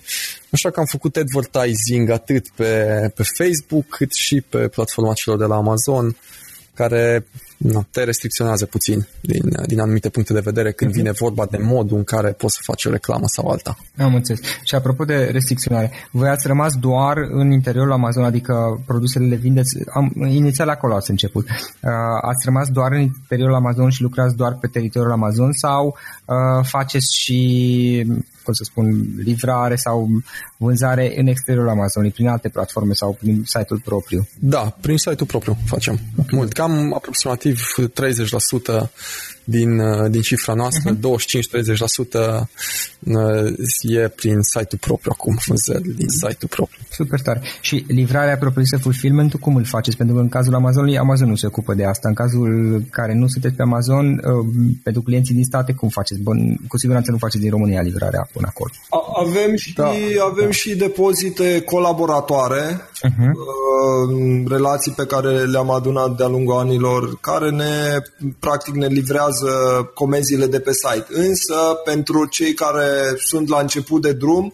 Așa 0.51 0.69
că 0.69 0.79
am 0.79 0.85
făcut 0.85 1.15
advertising 1.15 2.09
atât 2.09 2.49
pe, 2.49 2.85
pe 3.15 3.23
Facebook, 3.23 3.85
cât 3.89 4.13
și 4.13 4.41
pe 4.41 4.67
platforma 4.67 5.13
celor 5.13 5.39
de 5.39 5.45
la 5.45 5.55
Amazon, 5.55 6.17
care 6.73 7.25
no, 7.59 7.81
te 7.91 8.03
restricționează 8.03 8.65
puțin 8.65 9.07
din, 9.21 9.41
din 9.65 9.79
anumite 9.79 10.09
puncte 10.09 10.33
de 10.33 10.39
vedere 10.39 10.71
când 10.71 10.91
uh-huh. 10.91 10.95
vine 10.95 11.11
vorba 11.11 11.45
de 11.51 11.57
modul 11.57 11.97
în 11.97 12.03
care 12.03 12.31
poți 12.31 12.55
să 12.55 12.61
faci 12.63 12.85
o 12.85 12.89
reclamă 12.89 13.25
sau 13.27 13.47
alta. 13.47 13.77
Am 13.97 14.15
înțeles. 14.15 14.39
Și 14.63 14.75
apropo 14.75 15.05
de 15.05 15.29
restricționare, 15.31 15.91
voi 16.11 16.29
ați 16.29 16.47
rămas 16.47 16.73
doar 16.75 17.17
în 17.17 17.51
interiorul 17.51 17.91
Amazon, 17.91 18.23
adică 18.23 18.83
produsele 18.85 19.25
le 19.25 19.35
vindeți, 19.35 19.77
am, 19.93 20.13
inițial 20.27 20.69
acolo 20.69 20.95
ați 20.95 21.09
început, 21.09 21.45
uh, 21.49 21.89
ați 22.21 22.45
rămas 22.45 22.67
doar 22.67 22.91
în 22.91 22.99
interiorul 22.99 23.55
Amazon 23.55 23.89
și 23.89 24.01
lucrați 24.01 24.35
doar 24.35 24.57
pe 24.61 24.67
teritoriul 24.67 25.11
Amazon 25.11 25.51
sau 25.51 25.97
uh, 26.25 26.65
faceți 26.65 27.17
și 27.17 27.37
cum 28.49 28.53
să 28.53 28.63
spun, 28.63 28.85
livrare 29.23 29.75
sau 29.75 30.07
vânzare 30.57 31.13
în 31.19 31.27
exteriorul 31.27 31.69
Amazonului, 31.69 32.13
prin 32.13 32.27
alte 32.27 32.49
platforme 32.49 32.93
sau 32.93 33.17
prin 33.19 33.43
site-ul 33.45 33.81
propriu? 33.85 34.27
Da, 34.39 34.77
prin 34.81 34.97
site-ul 34.97 35.27
propriu 35.27 35.57
facem. 35.65 35.99
Mult, 36.31 36.53
cam 36.53 36.93
aproximativ 36.93 37.48
30% 37.55 38.87
din, 39.49 39.79
uh, 39.79 40.11
din 40.11 40.21
cifra 40.21 40.53
noastră, 40.53 40.95
uh-huh. 40.95 40.99
25-30% 40.99 40.99
uh, 42.99 43.53
e 43.81 44.07
prin 44.07 44.41
site-ul 44.41 44.79
propriu 44.79 45.11
acum, 45.13 45.37
vânzări 45.47 45.95
din 46.01 46.09
site-ul 46.09 46.49
propriu. 46.49 46.81
Super 46.89 47.19
tare. 47.21 47.41
Și 47.61 47.85
livrarea 47.87 48.37
propriu-zisă, 48.37 48.77
fulfillment 48.77 49.33
cum 49.33 49.55
îl 49.55 49.65
faceți? 49.65 49.97
Pentru 49.97 50.15
că 50.15 50.21
în 50.21 50.29
cazul 50.29 50.55
Amazonului, 50.55 50.97
Amazon 50.97 51.29
nu 51.29 51.35
se 51.35 51.47
ocupă 51.47 51.73
de 51.73 51.85
asta. 51.85 52.07
În 52.07 52.13
cazul 52.13 52.49
care 52.89 53.13
nu 53.13 53.27
sunteți 53.27 53.55
pe 53.55 53.61
Amazon, 53.61 54.05
uh, 54.07 54.45
pentru 54.83 55.01
clienții 55.01 55.35
din 55.35 55.43
state, 55.43 55.73
cum 55.73 55.89
faceți? 55.89 56.21
Bun, 56.21 56.57
cu 56.67 56.77
siguranță 56.77 57.11
nu 57.11 57.17
faceți 57.17 57.41
din 57.41 57.51
România 57.51 57.81
livrarea. 57.81 58.29
până 58.33 58.47
acolo. 58.49 58.71
Avem 59.25 59.55
și, 59.55 59.73
da. 59.73 59.91
avem 60.31 60.51
și 60.51 60.75
depozite 60.75 61.61
colaboratoare, 61.61 62.81
uh-huh. 63.07 63.31
relații 64.47 64.91
pe 64.91 65.05
care 65.05 65.29
le-am 65.45 65.71
adunat 65.71 66.17
de-a 66.17 66.27
lungul 66.27 66.57
anilor, 66.57 67.19
care 67.19 67.49
ne, 67.49 67.97
practic, 68.39 68.73
ne 68.73 68.87
livrează 68.87 69.38
comenzile 69.93 70.45
de 70.45 70.59
pe 70.59 70.71
site. 70.73 71.05
Însă, 71.09 71.55
pentru 71.83 72.25
cei 72.25 72.53
care 72.53 73.13
sunt 73.17 73.49
la 73.49 73.59
început 73.59 74.01
de 74.01 74.11
drum, 74.11 74.53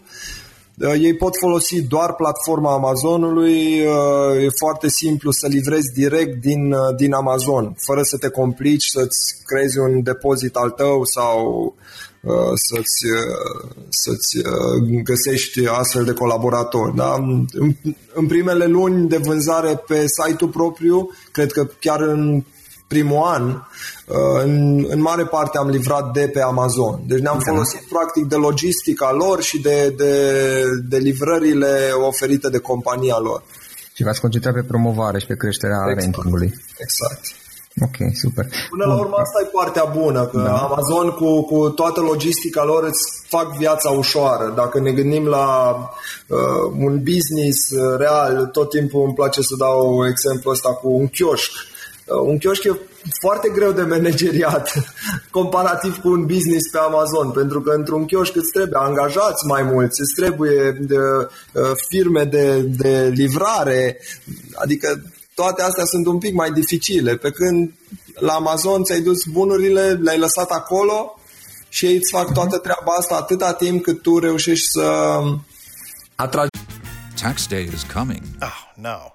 Uh, 0.80 0.94
ei 1.00 1.16
pot 1.16 1.38
folosi 1.40 1.82
doar 1.82 2.14
platforma 2.14 2.74
Amazonului, 2.74 3.86
uh, 3.86 4.44
e 4.44 4.48
foarte 4.60 4.90
simplu 4.90 5.32
să 5.32 5.48
livrezi 5.48 5.94
direct 5.94 6.42
din, 6.42 6.72
uh, 6.72 6.96
din 6.98 7.14
Amazon, 7.14 7.76
fără 7.80 8.02
să 8.02 8.18
te 8.18 8.30
complici, 8.30 8.86
să-ți 8.86 9.36
creezi 9.46 9.78
un 9.78 10.04
depozit 10.04 10.56
al 10.56 10.70
tău 10.70 11.04
sau 11.04 11.76
să-ți, 12.54 13.06
să-ți 13.90 14.38
găsești 15.04 15.68
astfel 15.68 16.04
de 16.04 16.14
colaboratori. 16.14 16.96
Da? 16.96 17.14
În 18.14 18.28
primele 18.28 18.66
luni 18.66 19.10
de 19.10 19.18
vânzare 19.18 19.84
pe 19.88 20.06
site-ul 20.08 20.50
propriu, 20.50 21.10
cred 21.32 21.52
că 21.52 21.68
chiar 21.80 22.02
în 22.02 22.44
primul 22.88 23.22
an, 23.24 23.50
uh, 23.50 24.44
în, 24.44 24.86
în 24.90 25.02
mare 25.02 25.26
parte 25.26 25.58
am 25.58 25.70
livrat 25.70 26.12
de 26.14 26.30
pe 26.34 26.42
Amazon. 26.42 27.00
Deci 27.08 27.20
ne-am 27.20 27.42
da. 27.46 27.52
folosit 27.52 27.82
practic 27.90 28.26
de 28.26 28.36
logistica 28.36 29.12
lor 29.12 29.42
și 29.42 29.62
de, 29.62 29.94
de, 29.98 30.14
de 30.90 30.98
livrările 30.98 31.90
oferite 32.08 32.50
de 32.50 32.58
compania 32.58 33.18
lor. 33.18 33.44
Și 33.94 34.04
v-ați 34.04 34.22
concentrat 34.22 34.54
pe 34.54 34.64
promovare 34.64 35.20
și 35.20 35.26
pe 35.26 35.36
creșterea 35.36 35.78
exact. 35.88 36.02
rankingului. 36.02 36.54
Exact. 36.78 37.22
Ok, 37.82 37.96
super. 38.14 38.46
Până 38.70 38.86
la 38.86 38.96
urmă 39.00 39.16
asta 39.16 39.40
e 39.44 39.50
partea 39.52 39.84
bună, 39.84 40.26
că 40.26 40.38
da. 40.38 40.58
Amazon 40.58 41.10
cu, 41.10 41.44
cu 41.44 41.70
toată 41.70 42.02
logistica 42.02 42.64
lor 42.64 42.84
îți 42.84 43.02
fac 43.28 43.58
viața 43.58 43.90
ușoară. 43.90 44.54
Dacă 44.56 44.80
ne 44.80 44.92
gândim 44.92 45.26
la 45.26 45.76
uh, 46.28 46.38
un 46.78 47.04
business 47.04 47.70
uh, 47.70 47.98
real, 47.98 48.50
tot 48.52 48.70
timpul 48.70 49.04
îmi 49.06 49.14
place 49.14 49.42
să 49.42 49.56
dau 49.58 50.08
exemplu 50.08 50.52
ăsta 50.52 50.70
cu 50.70 50.90
un 50.90 51.08
chioșc. 51.08 51.52
Uh, 52.06 52.20
un 52.20 52.38
chioșc 52.38 52.64
e 52.64 52.80
foarte 53.20 53.50
greu 53.50 53.72
de 53.72 53.82
manageriat 53.82 54.74
comparativ 55.38 55.98
cu 56.02 56.10
un 56.10 56.26
business 56.26 56.70
pe 56.72 56.78
Amazon, 56.78 57.32
pentru 57.32 57.62
că 57.62 57.72
într-un 57.72 58.06
chioșc 58.06 58.36
îți 58.36 58.52
trebuie 58.52 58.80
angajați 58.82 59.46
mai 59.48 59.64
mulți, 59.64 60.02
îți 60.02 60.14
trebuie 60.16 60.72
de, 60.72 60.96
uh, 60.96 61.72
firme 61.88 62.24
de, 62.24 62.60
de 62.62 63.12
livrare, 63.16 63.98
adică 64.54 65.02
toate 65.36 65.62
astea 65.62 65.86
sunt 65.86 66.06
un 66.06 66.18
pic 66.18 66.34
mai 66.34 66.52
dificile, 66.52 67.16
pe 67.16 67.32
când 67.32 67.72
la 68.16 68.34
Amazon 68.34 68.84
ți-ai 68.84 69.02
dus 69.02 69.24
bunurile, 69.24 69.92
le-ai 69.92 70.18
lăsat 70.18 70.50
acolo 70.50 71.20
și 71.70 71.86
ei 71.86 71.96
îți 71.96 72.12
fac 72.12 72.34
toată 72.34 72.58
treaba 72.58 72.94
asta 73.00 73.16
atâta 73.16 73.54
timp 73.54 73.84
cât 73.84 74.02
tu 74.02 74.20
reușești 74.20 74.66
să 74.70 75.20
atragi. 76.16 76.50
Tax 77.22 77.48
day 77.48 77.70
is 77.74 77.84
coming. 77.94 78.22
Oh, 78.42 78.74
no. 78.76 79.15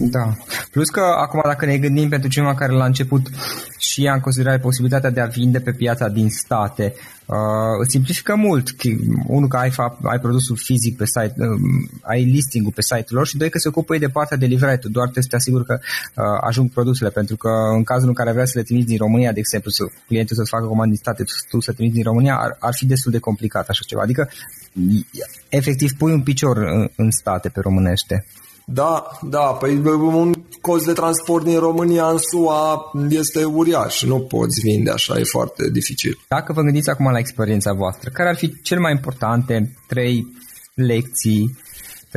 Da. 0.00 0.36
Plus 0.70 0.88
că 0.88 1.00
acum 1.00 1.40
dacă 1.44 1.66
ne 1.66 1.78
gândim 1.78 2.08
pentru 2.08 2.28
cineva 2.28 2.54
care 2.54 2.72
la 2.72 2.84
început 2.84 3.26
și 3.78 4.02
ia 4.02 4.12
în 4.12 4.20
considerare 4.20 4.58
posibilitatea 4.58 5.10
de 5.10 5.20
a 5.20 5.26
vinde 5.26 5.60
pe 5.60 5.72
piața 5.72 6.08
din 6.08 6.28
state, 6.30 6.94
uh, 7.26 7.36
îți 7.80 7.90
simplifică 7.90 8.34
mult. 8.34 8.68
Unul 9.26 9.48
că 9.48 9.56
ai, 9.56 9.72
ai 10.02 10.18
produsul 10.18 10.56
fizic 10.56 10.96
pe 10.96 11.04
site, 11.06 11.34
uh, 11.36 11.88
ai 12.02 12.24
listing-ul 12.24 12.72
pe 12.74 12.82
site-ul 12.82 13.16
lor 13.16 13.26
și 13.26 13.36
doi 13.36 13.50
că 13.50 13.58
se 13.58 13.68
ocupă 13.68 13.94
ei 13.94 14.00
de 14.00 14.08
partea 14.08 14.36
de 14.36 14.46
livrare. 14.46 14.76
Tu 14.76 14.88
doar 14.88 15.04
trebuie 15.04 15.24
să 15.24 15.30
te 15.30 15.36
asiguri 15.36 15.64
că 15.64 15.78
uh, 15.80 16.24
ajung 16.46 16.70
produsele, 16.70 17.10
pentru 17.10 17.36
că 17.36 17.50
în 17.76 17.82
cazul 17.82 18.08
în 18.08 18.14
care 18.14 18.32
vrea 18.32 18.44
să 18.44 18.52
le 18.54 18.62
trimiți 18.62 18.86
din 18.86 18.98
România, 18.98 19.32
de 19.32 19.38
exemplu, 19.38 19.70
să 19.70 19.84
clientul 20.06 20.36
să-ți 20.36 20.50
facă 20.50 20.66
comandă 20.66 20.94
din 20.94 21.02
state, 21.02 21.24
tu 21.48 21.60
să 21.60 21.72
trimiți 21.72 21.94
din 21.94 22.04
România, 22.04 22.36
ar, 22.36 22.56
ar 22.58 22.74
fi 22.74 22.86
destul 22.86 23.12
de 23.12 23.18
complicat 23.18 23.68
așa 23.68 23.82
ceva. 23.86 24.02
Adică, 24.02 24.30
efectiv, 25.48 25.92
pui 25.92 26.12
un 26.12 26.22
picior 26.22 26.56
în, 26.56 26.88
în 26.96 27.10
state 27.10 27.48
pe 27.48 27.60
românește. 27.60 28.24
Da, 28.70 29.18
da, 29.22 29.40
păi 29.40 29.76
un 29.76 30.32
cost 30.60 30.86
de 30.86 30.92
transport 30.92 31.44
din 31.44 31.58
România 31.58 32.06
în 32.06 32.18
SUA 32.18 32.90
este 33.08 33.44
uriaș, 33.44 34.02
nu 34.02 34.20
poți 34.20 34.60
vinde 34.60 34.90
așa, 34.90 35.18
e 35.18 35.22
foarte 35.24 35.70
dificil. 35.70 36.18
Dacă 36.28 36.52
vă 36.52 36.62
gândiți 36.62 36.90
acum 36.90 37.10
la 37.10 37.18
experiența 37.18 37.72
voastră, 37.72 38.10
care 38.10 38.28
ar 38.28 38.36
fi 38.36 38.62
cel 38.62 38.80
mai 38.80 38.92
importante 38.92 39.74
trei 39.86 40.26
lecții 40.74 41.58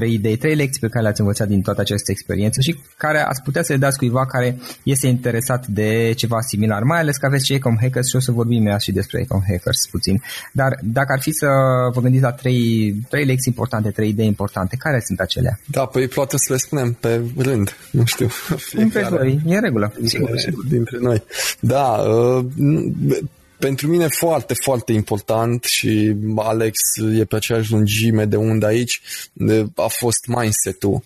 trei 0.02 0.14
idei, 0.14 0.36
trei 0.36 0.56
lecții 0.56 0.82
pe 0.82 0.88
care 0.88 1.04
le-ați 1.04 1.20
învățat 1.20 1.48
din 1.48 1.62
toată 1.62 1.82
această 1.82 2.12
experiență 2.12 2.62
și 2.62 2.76
care 2.98 3.20
ați 3.20 3.42
putea 3.42 3.64
să 3.64 3.74
le 3.74 3.80
dați 3.80 3.98
cuiva 3.98 4.26
care 4.26 4.58
este 4.84 5.08
interesat 5.08 5.68
de 5.68 6.14
ceva 6.16 6.42
similar, 6.42 6.84
mai 6.84 7.00
ales 7.00 7.18
că 7.18 7.26
aveți 7.26 7.46
și 7.46 7.54
Ecom 7.54 7.78
Hackers 7.82 8.08
și 8.10 8.16
o 8.16 8.20
să 8.20 8.32
vorbim 8.32 8.64
mai 8.64 8.76
și 8.80 8.92
despre 8.92 9.20
Ecom 9.22 9.42
Hackers 9.48 9.78
puțin. 9.92 10.22
Dar 10.54 10.80
dacă 10.84 11.12
ar 11.12 11.22
fi 11.22 11.32
să 11.32 11.48
vă 11.94 12.02
gândiți 12.02 12.24
la 12.24 12.32
trei, 12.32 12.96
trei 13.10 13.26
lecții 13.26 13.52
importante, 13.56 13.90
trei 13.90 14.10
idei 14.10 14.28
importante, 14.28 14.76
care 14.76 15.02
sunt 15.06 15.20
acelea? 15.20 15.60
Da, 15.66 15.86
păi 15.86 16.08
poate 16.08 16.36
să 16.38 16.54
le 16.54 16.58
spunem 16.58 16.94
pe 16.94 17.22
rând, 17.38 17.76
nu 17.92 18.06
știu. 18.06 18.28
Fiecare. 18.58 19.42
E 19.46 19.56
în 19.56 19.62
regulă. 19.62 19.94
Sigur, 20.04 20.38
sigur. 20.38 20.66
Dintre 20.66 20.98
noi. 21.02 21.24
Da, 21.60 21.88
uh, 21.88 22.46
pentru 23.62 23.88
mine 23.88 24.08
foarte, 24.08 24.54
foarte 24.64 24.92
important 24.92 25.64
și 25.64 26.16
Alex 26.36 26.80
e 27.14 27.26
pe 27.26 27.36
aceeași 27.36 27.72
lungime 27.72 28.26
de 28.26 28.36
undă 28.36 28.66
aici, 28.66 29.02
a 29.76 29.88
fost 29.88 30.26
mindset-ul. 30.26 31.04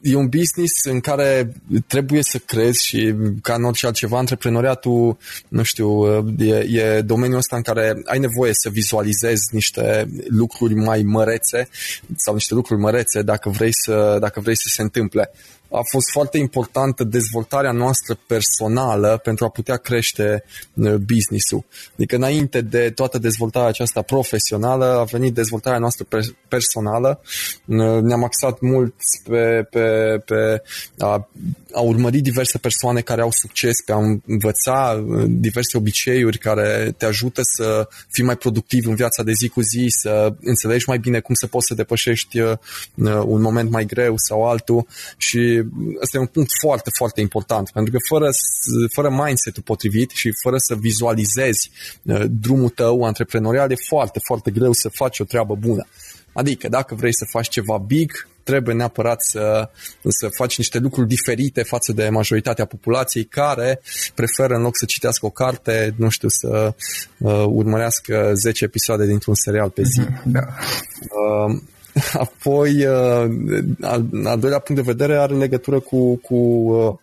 E 0.00 0.14
un 0.14 0.28
business 0.28 0.84
în 0.84 1.00
care 1.00 1.52
trebuie 1.86 2.22
să 2.22 2.38
crezi 2.38 2.86
și 2.86 3.14
ca 3.42 3.54
în 3.54 3.64
orice 3.64 3.86
altceva, 3.86 4.18
antreprenoriatul, 4.18 5.16
nu 5.48 5.62
știu, 5.62 6.06
e, 6.38 6.54
e 6.54 7.00
domeniul 7.00 7.38
ăsta 7.38 7.56
în 7.56 7.62
care 7.62 8.02
ai 8.04 8.18
nevoie 8.18 8.52
să 8.54 8.68
vizualizezi 8.68 9.42
niște 9.50 10.08
lucruri 10.28 10.74
mai 10.74 11.02
mărețe 11.02 11.68
sau 12.16 12.34
niște 12.34 12.54
lucruri 12.54 12.80
mărețe 12.80 13.22
dacă 13.22 13.48
vrei 13.48 13.72
să, 13.72 14.16
dacă 14.20 14.40
vrei 14.40 14.56
să 14.56 14.68
se 14.68 14.82
întâmple 14.82 15.30
a 15.70 15.80
fost 15.90 16.10
foarte 16.10 16.38
importantă 16.38 17.04
dezvoltarea 17.04 17.72
noastră 17.72 18.18
personală 18.26 19.20
pentru 19.22 19.44
a 19.44 19.48
putea 19.48 19.76
crește 19.76 20.44
uh, 20.74 20.94
business-ul. 20.94 21.64
Adică 21.94 22.16
înainte 22.16 22.60
de 22.60 22.90
toată 22.90 23.18
dezvoltarea 23.18 23.68
aceasta 23.68 24.02
profesională 24.02 24.84
a 24.84 25.04
venit 25.04 25.34
dezvoltarea 25.34 25.78
noastră 25.78 26.06
personală. 26.48 27.20
Uh, 27.64 27.76
ne-am 27.76 28.24
axat 28.24 28.60
mult 28.60 28.94
pe, 29.24 29.66
pe, 29.70 30.18
pe 30.24 30.62
a, 30.98 31.28
a 31.72 31.80
urmări 31.80 32.20
diverse 32.20 32.58
persoane 32.58 33.00
care 33.00 33.20
au 33.20 33.30
succes, 33.30 33.80
pe 33.86 33.92
a 33.92 33.98
învăța 34.26 35.04
uh, 35.06 35.24
diverse 35.28 35.76
obiceiuri 35.76 36.38
care 36.38 36.94
te 36.96 37.04
ajută 37.04 37.40
să 37.44 37.88
fii 38.08 38.24
mai 38.24 38.36
productiv 38.36 38.86
în 38.86 38.94
viața 38.94 39.22
de 39.22 39.32
zi 39.32 39.48
cu 39.48 39.60
zi, 39.60 39.86
să 39.88 40.34
înțelegi 40.40 40.84
mai 40.88 40.98
bine 40.98 41.20
cum 41.20 41.34
să 41.34 41.46
poți 41.46 41.66
să 41.66 41.74
depășești 41.74 42.38
un 43.24 43.40
moment 43.40 43.70
mai 43.70 43.84
greu 43.84 44.14
sau 44.16 44.48
altul 44.48 44.86
și 45.16 45.59
ăsta 46.02 46.16
e 46.16 46.20
un 46.20 46.26
punct 46.26 46.50
foarte, 46.60 46.90
foarte 46.96 47.20
important, 47.20 47.70
pentru 47.70 47.92
că 47.92 47.98
fără, 48.08 48.28
fără 48.94 49.10
mindset-ul 49.24 49.62
potrivit 49.62 50.10
și 50.10 50.32
fără 50.42 50.56
să 50.58 50.74
vizualizezi 50.74 51.70
uh, 52.02 52.24
drumul 52.30 52.68
tău 52.68 53.02
antreprenorial, 53.02 53.70
e 53.70 53.74
foarte, 53.88 54.20
foarte 54.24 54.50
greu 54.50 54.72
să 54.72 54.88
faci 54.88 55.20
o 55.20 55.24
treabă 55.24 55.54
bună. 55.54 55.86
Adică, 56.32 56.68
dacă 56.68 56.94
vrei 56.94 57.14
să 57.14 57.24
faci 57.30 57.48
ceva 57.48 57.78
big, 57.78 58.28
trebuie 58.42 58.74
neapărat 58.74 59.22
să, 59.22 59.70
să 60.08 60.28
faci 60.28 60.58
niște 60.58 60.78
lucruri 60.78 61.08
diferite 61.08 61.62
față 61.62 61.92
de 61.92 62.08
majoritatea 62.08 62.64
populației 62.64 63.24
care 63.24 63.80
preferă 64.14 64.54
în 64.54 64.62
loc 64.62 64.76
să 64.76 64.84
citească 64.84 65.26
o 65.26 65.30
carte, 65.30 65.94
nu 65.96 66.08
știu, 66.08 66.28
să 66.28 66.74
uh, 67.18 67.44
urmărească 67.46 68.32
10 68.34 68.64
episoade 68.64 69.06
dintr-un 69.06 69.34
serial 69.34 69.70
pe 69.70 69.82
zi. 69.82 70.00
Da. 70.24 70.40
Uh, 71.00 71.60
Apoi, 72.12 72.86
uh, 72.86 73.30
al, 73.80 74.04
al 74.24 74.38
doilea 74.38 74.58
punct 74.58 74.84
de 74.84 74.92
vedere 74.92 75.16
are 75.16 75.34
legătură 75.34 75.80
cu, 75.80 76.16
cu 76.16 76.34
uh, 76.34 76.94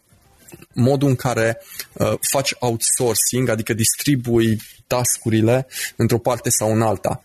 modul 0.73 1.09
în 1.09 1.15
care 1.15 1.61
uh, 1.93 2.13
faci 2.21 2.53
outsourcing, 2.59 3.49
adică 3.49 3.73
distribui 3.73 4.61
tascurile 4.87 5.67
într-o 5.95 6.17
parte 6.17 6.49
sau 6.49 6.71
în 6.71 6.81
alta. 6.81 7.23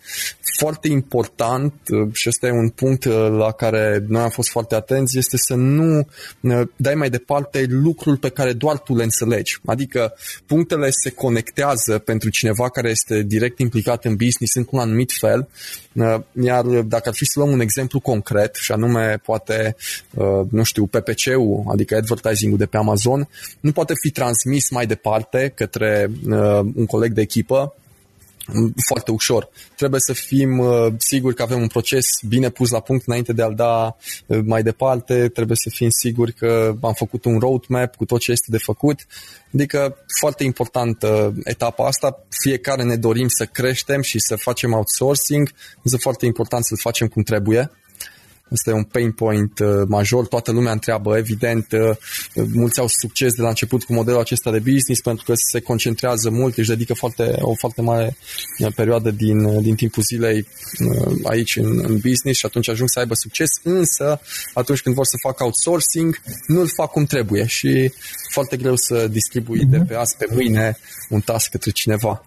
Foarte 0.59 0.89
important, 0.89 1.73
uh, 1.91 2.09
și 2.13 2.29
ăsta 2.29 2.47
e 2.47 2.51
un 2.51 2.69
punct 2.69 3.05
uh, 3.05 3.15
la 3.15 3.53
care 3.53 4.05
noi 4.09 4.23
am 4.23 4.31
fost 4.31 4.51
foarte 4.51 4.75
atenți, 4.75 5.19
este 5.19 5.37
să 5.37 5.55
nu 5.55 6.09
uh, 6.41 6.61
dai 6.77 6.95
mai 6.95 7.11
departe 7.11 7.67
lucruri 7.69 8.19
pe 8.19 8.29
care 8.29 8.53
doar 8.53 8.79
tu 8.79 8.97
le 8.97 9.03
înțelegi. 9.03 9.59
Adică 9.65 10.15
punctele 10.47 10.91
se 10.91 11.11
conectează 11.11 11.99
pentru 11.99 12.31
cineva 12.31 12.69
care 12.69 12.91
este 12.91 13.23
direct 13.23 13.59
implicat 13.59 14.05
în 14.05 14.17
business 14.17 14.55
într-un 14.55 14.79
anumit 14.79 15.13
fel, 15.13 15.49
iar 16.43 16.65
dacă 16.65 17.09
ar 17.09 17.15
fi 17.15 17.25
să 17.25 17.39
luăm 17.39 17.53
un 17.53 17.61
exemplu 17.61 18.01
concret, 18.01 18.55
și 18.55 18.73
anume 18.73 19.21
poate, 19.25 19.77
nu 20.51 20.63
știu, 20.63 20.87
PPC-ul, 20.87 21.65
adică 21.73 21.97
advertising-ul 21.97 22.59
de 22.59 22.67
pe 22.67 22.77
Amazon, 22.77 23.29
nu 23.61 23.73
poate 23.73 23.93
fi 24.03 24.11
transmis 24.11 24.71
mai 24.71 24.87
departe 24.87 25.53
către 25.55 26.11
un 26.75 26.87
coleg 26.87 27.13
de 27.13 27.21
echipă 27.21 27.75
foarte 28.87 29.11
ușor. 29.11 29.49
Trebuie 29.77 30.01
să 30.01 30.13
fim 30.13 30.59
uh, 30.59 30.87
siguri 30.99 31.35
că 31.35 31.43
avem 31.43 31.61
un 31.61 31.67
proces 31.67 32.07
bine 32.29 32.49
pus 32.51 32.71
la 32.71 32.81
punct 32.81 33.07
înainte 33.07 33.33
de 33.33 33.43
a-l 33.43 33.55
da 33.55 33.97
uh, 34.27 34.39
mai 34.45 34.63
departe, 34.63 35.29
trebuie 35.29 35.57
să 35.57 35.71
fim 35.71 35.89
siguri 35.91 36.33
că 36.33 36.75
am 36.83 36.93
făcut 36.93 37.25
un 37.25 37.39
roadmap 37.39 37.97
cu 37.97 38.05
tot 38.05 38.21
ce 38.21 38.31
este 38.33 38.51
de 38.51 38.59
făcut. 38.59 39.07
Adică 39.55 39.97
foarte 40.19 40.45
importantă 40.45 41.35
etapa 41.45 41.87
asta, 41.87 42.25
fiecare 42.43 42.83
ne 42.83 42.97
dorim 42.97 43.29
să 43.29 43.45
creștem 43.45 44.03
și 44.03 44.19
să 44.21 44.37
facem 44.37 44.73
outsourcing, 44.73 45.51
însă 45.83 45.97
foarte 45.97 46.27
important 46.27 46.65
să-l 46.65 46.79
facem 46.79 47.07
cum 47.07 47.23
trebuie 47.23 47.71
Asta 48.53 48.71
e 48.71 48.73
un 48.73 48.83
pain 48.83 49.13
point 49.13 49.59
uh, 49.59 49.83
major, 49.89 50.27
toată 50.27 50.53
lumea 50.53 50.73
întreabă, 50.73 51.17
evident, 51.17 51.73
uh, 51.73 51.97
mulți 52.53 52.81
au 52.81 52.87
succes 52.87 53.33
de 53.35 53.43
la 53.43 53.49
început 53.49 53.85
cu 53.85 53.93
modelul 53.93 54.21
acesta 54.21 54.51
de 54.51 54.59
business 54.59 55.01
pentru 55.03 55.25
că 55.25 55.33
se 55.51 55.61
concentrează 55.61 56.31
mult, 56.31 56.57
își 56.57 56.69
dedică 56.69 56.95
foarte, 56.95 57.37
o 57.41 57.55
foarte 57.55 57.83
mare 57.83 58.17
uh, 58.59 58.73
perioadă 58.75 59.11
din, 59.11 59.63
din 59.63 59.75
timpul 59.75 60.03
zilei 60.03 60.47
aici 61.25 61.57
în, 61.57 61.79
în 61.79 61.99
business 61.99 62.39
și 62.39 62.47
atunci 62.47 62.69
ajung 62.69 62.89
să 62.89 62.99
aibă 62.99 63.15
succes, 63.15 63.51
însă 63.63 64.21
atunci 64.55 64.81
când 64.81 64.95
vor 64.95 65.05
să 65.05 65.17
facă 65.23 65.45
outsourcing, 65.45 66.21
nu-l 66.47 66.69
fac 66.77 66.91
cum 66.91 67.05
trebuie 67.05 67.47
și 67.47 67.93
foarte 68.31 68.57
greu 68.57 68.77
să 68.77 69.09
distribui 69.09 69.59
mm-hmm. 69.59 69.71
de 69.71 69.77
mhm. 69.77 69.87
pe 69.87 69.95
azi 69.95 70.17
pe 70.17 70.27
mâine 70.33 70.79
un 71.09 71.21
task 71.21 71.51
către 71.51 71.71
cineva. 71.71 72.27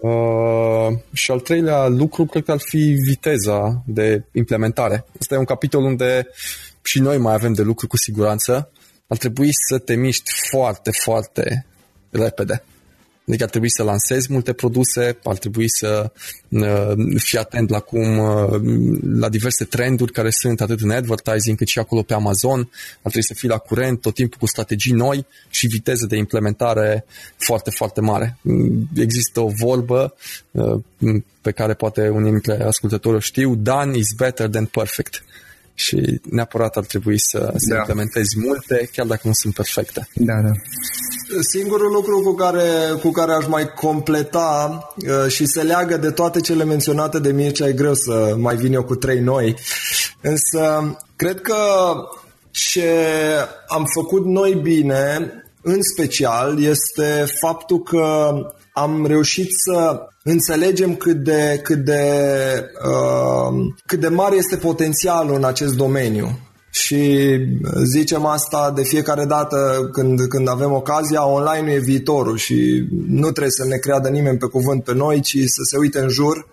Uh, 0.00 0.98
și 1.12 1.30
al 1.30 1.40
treilea 1.40 1.86
lucru 1.86 2.24
cred 2.24 2.44
că 2.44 2.52
ar 2.52 2.60
fi 2.60 2.94
viteza 3.06 3.82
de 3.86 4.22
implementare. 4.32 5.04
Asta 5.20 5.34
e 5.34 5.38
un 5.38 5.44
capitol 5.44 5.84
unde 5.84 6.28
și 6.82 7.00
noi 7.00 7.18
mai 7.18 7.34
avem 7.34 7.52
de 7.52 7.62
lucru 7.62 7.86
cu 7.86 7.96
siguranță. 7.96 8.70
Ar 9.06 9.16
trebui 9.16 9.48
să 9.68 9.78
te 9.78 9.94
miști 9.94 10.30
foarte, 10.50 10.90
foarte 10.90 11.66
repede. 12.10 12.62
Adică 13.30 13.44
ar 13.44 13.50
trebui 13.50 13.70
să 13.70 13.82
lansezi 13.82 14.32
multe 14.32 14.52
produse, 14.52 15.18
ar 15.24 15.38
trebui 15.38 15.68
să 15.68 16.12
uh, 16.48 16.92
fii 17.16 17.38
atent 17.38 17.70
la 17.70 17.80
cum, 17.80 18.18
uh, 18.18 18.60
la 19.18 19.28
diverse 19.28 19.64
trenduri 19.64 20.12
care 20.12 20.30
sunt 20.30 20.60
atât 20.60 20.80
în 20.80 20.90
advertising 20.90 21.56
cât 21.56 21.66
și 21.66 21.78
acolo 21.78 22.02
pe 22.02 22.14
Amazon, 22.14 22.58
ar 23.02 23.10
trebui 23.10 23.24
să 23.24 23.34
fii 23.34 23.48
la 23.48 23.58
curent 23.58 24.00
tot 24.00 24.14
timpul 24.14 24.38
cu 24.38 24.46
strategii 24.46 24.92
noi 24.92 25.26
și 25.48 25.66
viteză 25.66 26.06
de 26.06 26.16
implementare 26.16 27.04
foarte, 27.36 27.70
foarte 27.70 28.00
mare. 28.00 28.36
Există 28.94 29.40
o 29.40 29.48
vorbă 29.48 30.14
uh, 30.50 30.80
pe 31.40 31.50
care 31.50 31.74
poate 31.74 32.08
unii 32.08 32.30
dintre 32.30 32.62
ascultători 32.62 33.22
știu, 33.22 33.54
done 33.54 33.96
is 33.96 34.12
better 34.16 34.48
than 34.48 34.64
perfect 34.66 35.24
și 35.74 36.20
neapărat 36.30 36.76
ar 36.76 36.84
trebui 36.84 37.18
să, 37.18 37.52
să 37.56 37.74
da. 37.74 37.76
implementezi 37.76 38.38
multe, 38.38 38.88
chiar 38.92 39.06
dacă 39.06 39.20
nu 39.24 39.32
sunt 39.32 39.54
perfecte. 39.54 40.08
Da, 40.14 40.40
da. 40.40 40.52
Singurul 41.38 41.92
lucru 41.92 42.20
cu 42.20 42.34
care, 42.34 42.68
cu 43.02 43.10
care 43.10 43.32
aș 43.32 43.46
mai 43.46 43.72
completa 43.74 44.82
uh, 44.96 45.30
și 45.30 45.46
se 45.46 45.62
leagă 45.62 45.96
de 45.96 46.10
toate 46.10 46.40
cele 46.40 46.64
menționate 46.64 47.18
de 47.18 47.32
Mircea, 47.32 47.68
e 47.68 47.72
greu 47.72 47.94
să 47.94 48.34
mai 48.38 48.56
vin 48.56 48.72
eu 48.72 48.84
cu 48.84 48.94
trei 48.94 49.20
noi, 49.20 49.56
însă 50.20 50.96
cred 51.16 51.40
că 51.40 51.56
ce 52.50 52.90
am 53.68 53.84
făcut 53.94 54.24
noi 54.24 54.54
bine, 54.62 55.32
în 55.62 55.78
special, 55.82 56.62
este 56.62 57.24
faptul 57.40 57.82
că 57.82 58.32
am 58.72 59.06
reușit 59.06 59.48
să 59.64 60.06
înțelegem 60.22 60.94
cât 60.96 61.16
de, 61.16 61.60
cât 61.62 61.84
de, 61.84 62.04
uh, 62.84 63.54
cât 63.86 64.00
de 64.00 64.08
mare 64.08 64.36
este 64.36 64.56
potențialul 64.56 65.34
în 65.34 65.44
acest 65.44 65.74
domeniu. 65.74 66.38
Și 66.70 67.28
zicem 67.84 68.26
asta 68.26 68.72
de 68.74 68.82
fiecare 68.82 69.24
dată 69.24 69.88
când, 69.92 70.20
când 70.20 70.48
avem 70.48 70.72
ocazia, 70.72 71.26
online 71.26 71.72
e 71.72 71.78
viitorul 71.78 72.36
și 72.36 72.86
nu 73.06 73.30
trebuie 73.30 73.50
să 73.50 73.64
ne 73.64 73.76
creadă 73.76 74.08
nimeni 74.08 74.38
pe 74.38 74.46
cuvânt 74.46 74.84
pe 74.84 74.94
noi, 74.94 75.20
ci 75.20 75.36
să 75.36 75.62
se 75.70 75.76
uite 75.76 75.98
în 75.98 76.08
jur 76.08 76.48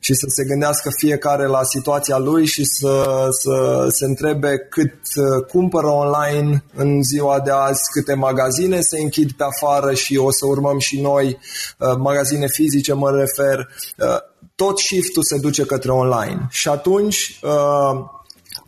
și 0.00 0.14
să 0.14 0.26
se 0.28 0.44
gândească 0.44 0.90
fiecare 0.96 1.46
la 1.46 1.60
situația 1.62 2.18
lui 2.18 2.46
și 2.46 2.64
să, 2.64 3.26
să 3.30 3.86
se 3.88 4.04
întrebe 4.04 4.58
cât 4.58 4.94
uh, 5.16 5.44
cumpără 5.44 5.86
online 5.86 6.64
în 6.74 7.02
ziua 7.02 7.40
de 7.40 7.50
azi, 7.50 7.82
câte 7.92 8.14
magazine 8.14 8.80
se 8.80 9.00
închid 9.00 9.32
pe 9.32 9.44
afară 9.44 9.94
și 9.94 10.16
o 10.16 10.30
să 10.30 10.46
urmăm 10.46 10.78
și 10.78 11.00
noi, 11.00 11.38
uh, 11.78 11.96
magazine 11.98 12.46
fizice 12.52 12.92
mă 12.92 13.10
refer, 13.10 13.68
uh, 13.98 14.16
tot 14.54 14.78
shift-ul 14.78 15.22
se 15.22 15.38
duce 15.38 15.64
către 15.64 15.90
online. 15.90 16.46
Și 16.50 16.68
atunci 16.68 17.40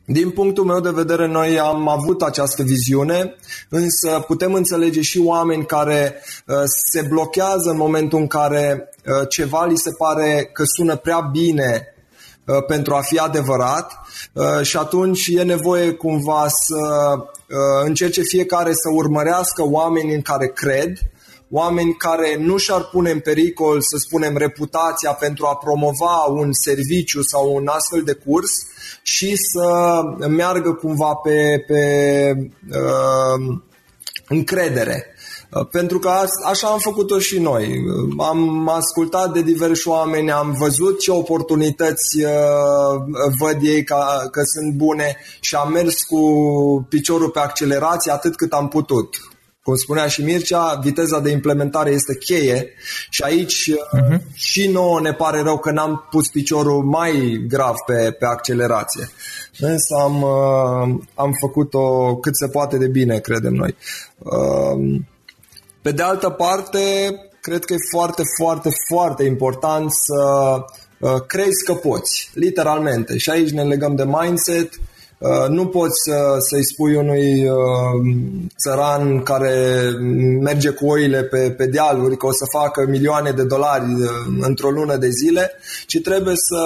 din 0.05 0.31
punctul 0.31 0.65
meu 0.65 0.81
de 0.81 0.91
vedere, 0.91 1.27
noi 1.27 1.59
am 1.59 1.89
avut 1.89 2.23
această 2.23 2.63
viziune, 2.63 3.35
însă 3.69 4.25
putem 4.27 4.55
înțelege 4.55 5.01
și 5.01 5.21
oameni 5.25 5.67
care 5.67 6.23
uh, 6.47 6.57
se 6.91 7.03
blochează 7.03 7.71
în 7.71 7.77
momentul 7.77 8.19
în 8.19 8.27
care 8.27 8.89
uh, 9.07 9.29
ceva 9.29 9.65
li 9.65 9.77
se 9.77 9.91
pare 9.99 10.51
că 10.53 10.63
sună 10.77 10.97
prea 10.97 11.21
bine 11.33 11.95
uh, 12.47 12.65
pentru 12.67 12.95
a 12.95 13.01
fi 13.01 13.19
adevărat 13.19 13.93
și 14.63 14.77
atunci 14.77 15.27
e 15.27 15.43
nevoie 15.43 15.93
cumva 15.93 16.47
să 16.49 17.15
încerce 17.85 18.23
fiecare 18.23 18.73
să 18.73 18.91
urmărească 18.95 19.63
oameni 19.65 20.15
în 20.15 20.23
care 20.23 20.47
cred, 20.47 20.99
oameni 21.53 21.95
care 21.95 22.37
nu 22.39 22.57
și-ar 22.57 22.85
pune 22.85 23.11
în 23.11 23.21
pericol, 23.21 23.81
să 23.81 23.97
spunem, 23.97 24.37
reputația 24.37 25.13
pentru 25.13 25.47
a 25.47 25.57
promova 25.57 26.25
un 26.29 26.53
serviciu 26.53 27.23
sau 27.23 27.55
un 27.55 27.67
astfel 27.67 28.03
de 28.03 28.13
curs 28.13 28.51
și 29.03 29.37
să 29.37 30.01
meargă 30.29 30.73
cumva 30.73 31.15
pe, 31.15 31.65
pe 31.67 31.83
uh, 32.71 33.59
încredere. 34.29 35.07
Uh, 35.51 35.67
pentru 35.71 35.99
că 35.99 36.11
așa 36.45 36.69
am 36.69 36.79
făcut-o 36.79 37.19
și 37.19 37.39
noi. 37.39 37.83
Am 38.19 38.69
ascultat 38.69 39.33
de 39.33 39.43
diversi 39.43 39.89
oameni, 39.89 40.31
am 40.31 40.57
văzut 40.59 41.01
ce 41.01 41.11
oportunități 41.11 42.23
uh, 42.23 43.21
văd 43.39 43.57
ei 43.63 43.85
ca, 43.85 44.29
că 44.31 44.43
sunt 44.45 44.75
bune 44.75 45.17
și 45.41 45.55
am 45.55 45.73
mers 45.73 46.03
cu 46.03 46.21
piciorul 46.89 47.31
pe 47.31 47.39
accelerație 47.39 48.13
atât 48.13 48.37
cât 48.37 48.53
am 48.53 48.69
putut 48.69 49.32
cum 49.63 49.75
spunea 49.75 50.07
și 50.07 50.23
Mircea, 50.23 50.81
viteza 50.83 51.21
de 51.21 51.31
implementare 51.31 51.91
este 51.91 52.17
cheie 52.17 52.73
și 53.11 53.23
aici 53.23 53.71
uh-huh. 53.71 54.21
și 54.35 54.69
nouă 54.69 55.01
ne 55.01 55.13
pare 55.13 55.41
rău 55.41 55.59
că 55.59 55.71
n-am 55.71 56.07
pus 56.11 56.29
piciorul 56.29 56.85
mai 56.85 57.45
grav 57.49 57.75
pe, 57.87 58.17
pe 58.19 58.25
accelerație. 58.27 59.09
Însă 59.59 59.95
am, 60.03 60.23
uh, 60.23 61.03
am 61.15 61.31
făcut-o 61.41 62.17
cât 62.17 62.37
se 62.37 62.49
poate 62.49 62.79
de 62.79 62.87
bine, 62.87 63.19
credem 63.19 63.53
noi. 63.53 63.77
Uh, 64.19 65.01
pe 65.83 65.93
de 65.93 66.03
altă 66.03 66.31
parte, 66.31 66.81
cred 67.41 67.65
că 67.65 67.73
e 67.73 67.97
foarte, 67.97 68.23
foarte, 68.41 68.71
foarte 68.89 69.25
important 69.25 69.91
să 69.93 70.55
uh, 70.99 71.21
crezi 71.27 71.65
că 71.65 71.75
poți, 71.75 72.31
literalmente. 72.35 73.19
Și 73.19 73.31
aici 73.31 73.51
ne 73.51 73.63
legăm 73.63 73.95
de 73.95 74.05
mindset, 74.05 74.71
Uh, 74.75 74.92
nu 75.49 75.67
poți 75.67 76.01
să, 76.05 76.37
să-i 76.39 76.65
spui 76.65 76.95
unui 76.95 77.49
uh, 77.49 77.57
țăran 78.63 79.23
care 79.23 79.85
merge 80.41 80.69
cu 80.69 80.87
oile 80.87 81.23
pe, 81.23 81.51
pe 81.51 81.67
dealuri 81.67 82.17
că 82.17 82.27
o 82.27 82.33
să 82.33 82.45
facă 82.51 82.87
milioane 82.89 83.31
de 83.31 83.45
dolari 83.45 83.85
uh, 83.85 84.09
într-o 84.41 84.71
lună 84.71 84.97
de 84.97 85.09
zile, 85.09 85.51
ci 85.87 86.01
trebuie 86.01 86.35
să, 86.37 86.63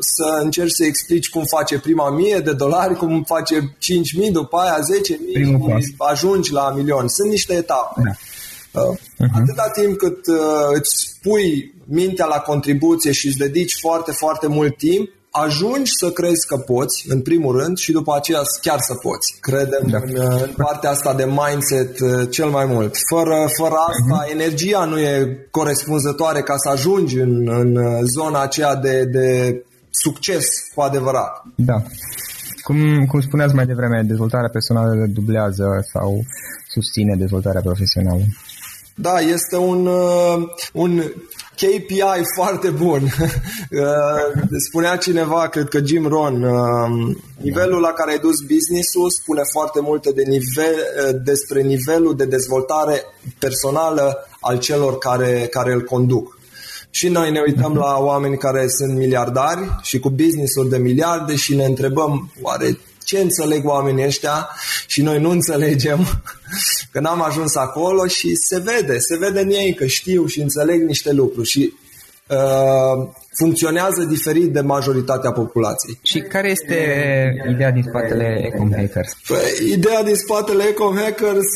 să 0.00 0.38
încerci 0.42 0.72
să 0.72 0.84
explici 0.84 1.30
cum 1.30 1.44
face 1.44 1.78
prima 1.78 2.10
mie 2.10 2.38
de 2.38 2.52
dolari, 2.52 2.96
cum 2.96 3.24
face 3.26 3.76
5.000, 4.26 4.32
după 4.32 4.56
aia 4.56 4.78
10.000, 5.44 5.58
cum 5.58 5.80
ajungi 5.98 6.52
la 6.52 6.72
milion. 6.76 7.08
Sunt 7.08 7.30
niște 7.30 7.54
etape. 7.54 8.02
Da. 8.04 8.10
Uh-huh. 8.82 9.30
Atâta 9.32 9.70
timp 9.70 9.96
cât 9.96 10.26
uh, 10.26 10.36
îți 10.72 11.18
pui 11.22 11.74
mintea 11.84 12.26
la 12.26 12.38
contribuție 12.38 13.12
și 13.12 13.26
îți 13.26 13.36
dedici 13.36 13.78
foarte, 13.80 14.12
foarte 14.12 14.46
mult 14.46 14.76
timp, 14.76 15.08
ajungi 15.44 15.90
să 16.00 16.10
crezi 16.10 16.46
că 16.46 16.56
poți, 16.56 17.04
în 17.08 17.20
primul 17.20 17.58
rând, 17.60 17.76
și 17.76 17.92
după 17.92 18.14
aceea 18.16 18.40
chiar 18.62 18.80
să 18.80 18.94
poți. 18.94 19.34
Credem 19.40 19.84
da. 19.90 19.98
în, 19.98 20.10
în 20.42 20.52
partea 20.56 20.90
asta 20.90 21.14
de 21.14 21.24
mindset 21.24 22.00
uh, 22.00 22.30
cel 22.30 22.48
mai 22.48 22.66
mult. 22.66 22.96
Fără, 23.10 23.36
fără 23.58 23.74
asta, 23.88 24.26
uh-huh. 24.26 24.32
energia 24.32 24.84
nu 24.84 24.98
e 24.98 25.46
corespunzătoare 25.50 26.40
ca 26.42 26.56
să 26.56 26.68
ajungi 26.68 27.18
în, 27.18 27.48
în 27.48 27.76
uh, 27.76 28.00
zona 28.14 28.42
aceea 28.42 28.74
de, 28.74 29.04
de 29.04 29.60
succes 29.90 30.46
cu 30.74 30.80
adevărat. 30.80 31.42
Da. 31.54 31.82
Cum, 32.62 33.06
cum 33.06 33.20
spuneați 33.20 33.54
mai 33.54 33.66
devreme, 33.66 34.02
dezvoltarea 34.06 34.48
personală 34.48 35.06
dublează 35.08 35.66
sau 35.92 36.24
susține 36.68 37.14
dezvoltarea 37.16 37.60
profesională. 37.60 38.22
Da, 38.94 39.18
este 39.18 39.56
un, 39.56 39.86
uh, 39.86 40.42
un 40.72 41.02
KPI 41.56 42.22
foarte 42.36 42.70
bun. 42.70 43.02
Uh, 43.70 44.42
spunea 44.68 44.96
cineva, 44.96 45.48
cred 45.48 45.68
că 45.68 45.78
Jim 45.84 46.06
Ron, 46.06 46.42
uh, 46.42 47.16
nivelul 47.42 47.80
la 47.80 47.88
care 47.88 48.10
ai 48.10 48.18
dus 48.18 48.40
business-ul 48.40 49.10
spune 49.10 49.40
foarte 49.52 49.80
multe 49.80 50.12
de 50.12 50.22
nivel, 50.22 50.74
despre 51.24 51.62
nivelul 51.62 52.16
de 52.16 52.24
dezvoltare 52.24 53.02
personală 53.38 54.28
al 54.40 54.58
celor 54.58 54.98
care, 54.98 55.46
care 55.50 55.72
îl 55.72 55.82
conduc. 55.82 56.38
Și 56.90 57.08
noi 57.08 57.30
ne 57.30 57.40
uităm 57.46 57.74
la 57.74 57.96
oameni 57.98 58.38
care 58.38 58.68
sunt 58.68 58.96
miliardari 58.96 59.76
și 59.82 59.98
cu 59.98 60.10
business-uri 60.10 60.68
de 60.68 60.78
miliarde 60.78 61.36
și 61.36 61.54
ne 61.54 61.64
întrebăm 61.64 62.32
oare 62.42 62.78
ce 63.04 63.18
înțeleg 63.18 63.66
oamenii 63.66 64.04
ăștia 64.04 64.48
și 64.86 65.02
noi 65.02 65.20
nu 65.20 65.30
înțelegem 65.30 66.22
că 66.96 67.02
n-am 67.02 67.22
ajuns 67.22 67.54
acolo 67.54 68.06
și 68.06 68.34
se 68.34 68.58
vede, 68.64 68.98
se 68.98 69.16
vede 69.16 69.40
în 69.40 69.50
ei 69.50 69.74
că 69.74 69.86
știu 69.86 70.26
și 70.26 70.40
înțeleg 70.40 70.82
niște 70.82 71.12
lucruri 71.12 71.48
și 71.48 71.72
uh, 72.28 73.08
funcționează 73.38 74.04
diferit 74.04 74.52
de 74.52 74.60
majoritatea 74.60 75.32
populației. 75.32 75.98
Și 76.02 76.20
care 76.20 76.50
este 76.50 76.74
ideea 77.50 77.70
din 77.70 77.82
spatele 77.88 78.50
Ecom 78.52 78.72
Hackers? 78.76 79.12
Păi, 79.28 79.70
ideea 79.72 80.02
din 80.02 80.14
spatele 80.14 80.64
Ecom 80.64 80.96
Hackers, 80.96 81.46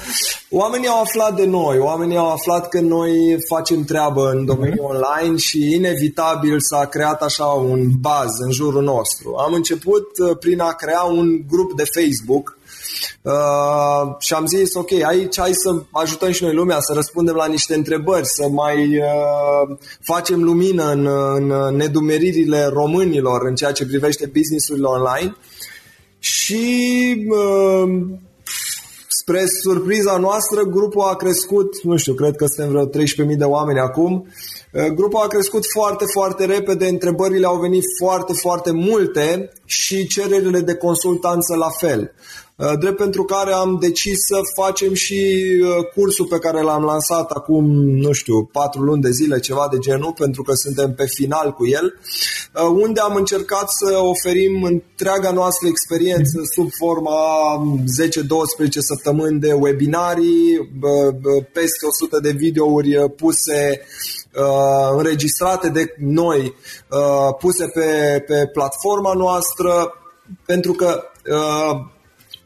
oamenii 0.62 0.88
au 0.88 1.00
aflat 1.00 1.36
de 1.36 1.46
noi, 1.46 1.78
oamenii 1.78 2.16
au 2.16 2.32
aflat 2.32 2.68
că 2.68 2.80
noi 2.80 3.36
facem 3.48 3.84
treabă 3.84 4.30
în 4.30 4.44
domeniul 4.44 4.86
uh-huh. 4.86 4.94
online 4.94 5.36
și 5.36 5.74
inevitabil 5.74 6.56
s-a 6.60 6.84
creat 6.84 7.22
așa 7.22 7.44
un 7.44 7.90
baz 8.00 8.38
în 8.44 8.50
jurul 8.50 8.82
nostru. 8.82 9.34
Am 9.34 9.52
început 9.52 10.06
uh, 10.18 10.36
prin 10.38 10.60
a 10.60 10.72
crea 10.72 11.02
un 11.02 11.42
grup 11.48 11.76
de 11.76 11.84
Facebook 11.84 12.57
Uh, 13.22 14.14
și 14.18 14.32
am 14.32 14.46
zis, 14.46 14.74
ok, 14.74 14.92
aici 14.92 15.38
hai 15.38 15.52
să 15.52 15.82
ajutăm 15.90 16.30
și 16.30 16.42
noi 16.42 16.54
lumea, 16.54 16.80
să 16.80 16.92
răspundem 16.92 17.34
la 17.34 17.46
niște 17.46 17.74
întrebări, 17.74 18.26
să 18.26 18.48
mai 18.48 18.96
uh, 18.96 19.76
facem 20.00 20.42
lumină 20.42 20.90
în, 20.92 21.06
în 21.34 21.76
nedumeririle 21.76 22.64
românilor 22.64 23.46
în 23.46 23.54
ceea 23.54 23.72
ce 23.72 23.86
privește 23.86 24.30
businessurile 24.32 24.86
online. 24.86 25.36
Și 26.18 26.66
uh, 27.28 28.00
spre 29.08 29.44
surpriza 29.62 30.16
noastră, 30.16 30.62
grupul 30.62 31.02
a 31.02 31.14
crescut, 31.14 31.82
nu 31.82 31.96
știu, 31.96 32.14
cred 32.14 32.36
că 32.36 32.46
suntem 32.46 32.72
vreo 32.72 33.04
13.000 33.30 33.36
de 33.36 33.44
oameni 33.44 33.78
acum, 33.78 34.12
uh, 34.14 34.86
Grupul 34.94 35.20
a 35.22 35.26
crescut 35.26 35.64
foarte, 35.72 36.04
foarte 36.12 36.44
repede, 36.44 36.88
întrebările 36.88 37.46
au 37.46 37.60
venit 37.60 37.82
foarte, 37.98 38.32
foarte 38.32 38.70
multe 38.70 39.52
și 39.64 40.06
cererile 40.06 40.60
de 40.60 40.74
consultanță 40.74 41.56
la 41.56 41.68
fel. 41.68 42.12
Uh, 42.58 42.78
drept 42.78 42.96
pentru 42.96 43.24
care 43.24 43.52
am 43.52 43.76
decis 43.80 44.16
să 44.26 44.40
facem 44.54 44.94
și 44.94 45.46
uh, 45.62 45.84
cursul 45.94 46.26
pe 46.26 46.38
care 46.38 46.62
l-am 46.62 46.82
lansat 46.82 47.30
acum, 47.30 47.64
nu 47.80 48.12
știu, 48.12 48.44
patru 48.44 48.82
luni 48.82 49.02
de 49.02 49.10
zile, 49.10 49.38
ceva 49.38 49.68
de 49.70 49.78
genul, 49.78 50.12
pentru 50.12 50.42
că 50.42 50.54
suntem 50.54 50.94
pe 50.94 51.04
final 51.06 51.52
cu 51.52 51.66
el, 51.66 51.84
uh, 52.54 52.62
unde 52.62 53.00
am 53.00 53.14
încercat 53.14 53.70
să 53.70 53.98
oferim 53.98 54.62
întreaga 54.62 55.30
noastră 55.30 55.68
experiență 55.68 56.40
sub 56.54 56.68
forma 56.78 57.20
10-12 58.66 58.68
săptămâni 58.78 59.40
de 59.40 59.52
webinarii, 59.52 60.70
peste 61.52 61.86
100 61.86 62.18
de 62.20 62.30
videouri 62.30 63.10
puse 63.16 63.80
înregistrate 64.96 65.68
de 65.68 65.94
noi, 65.98 66.54
puse 67.38 67.64
pe, 67.74 68.20
pe 68.26 68.50
platforma 68.52 69.12
noastră, 69.12 69.92
pentru 70.46 70.72
că 70.72 71.02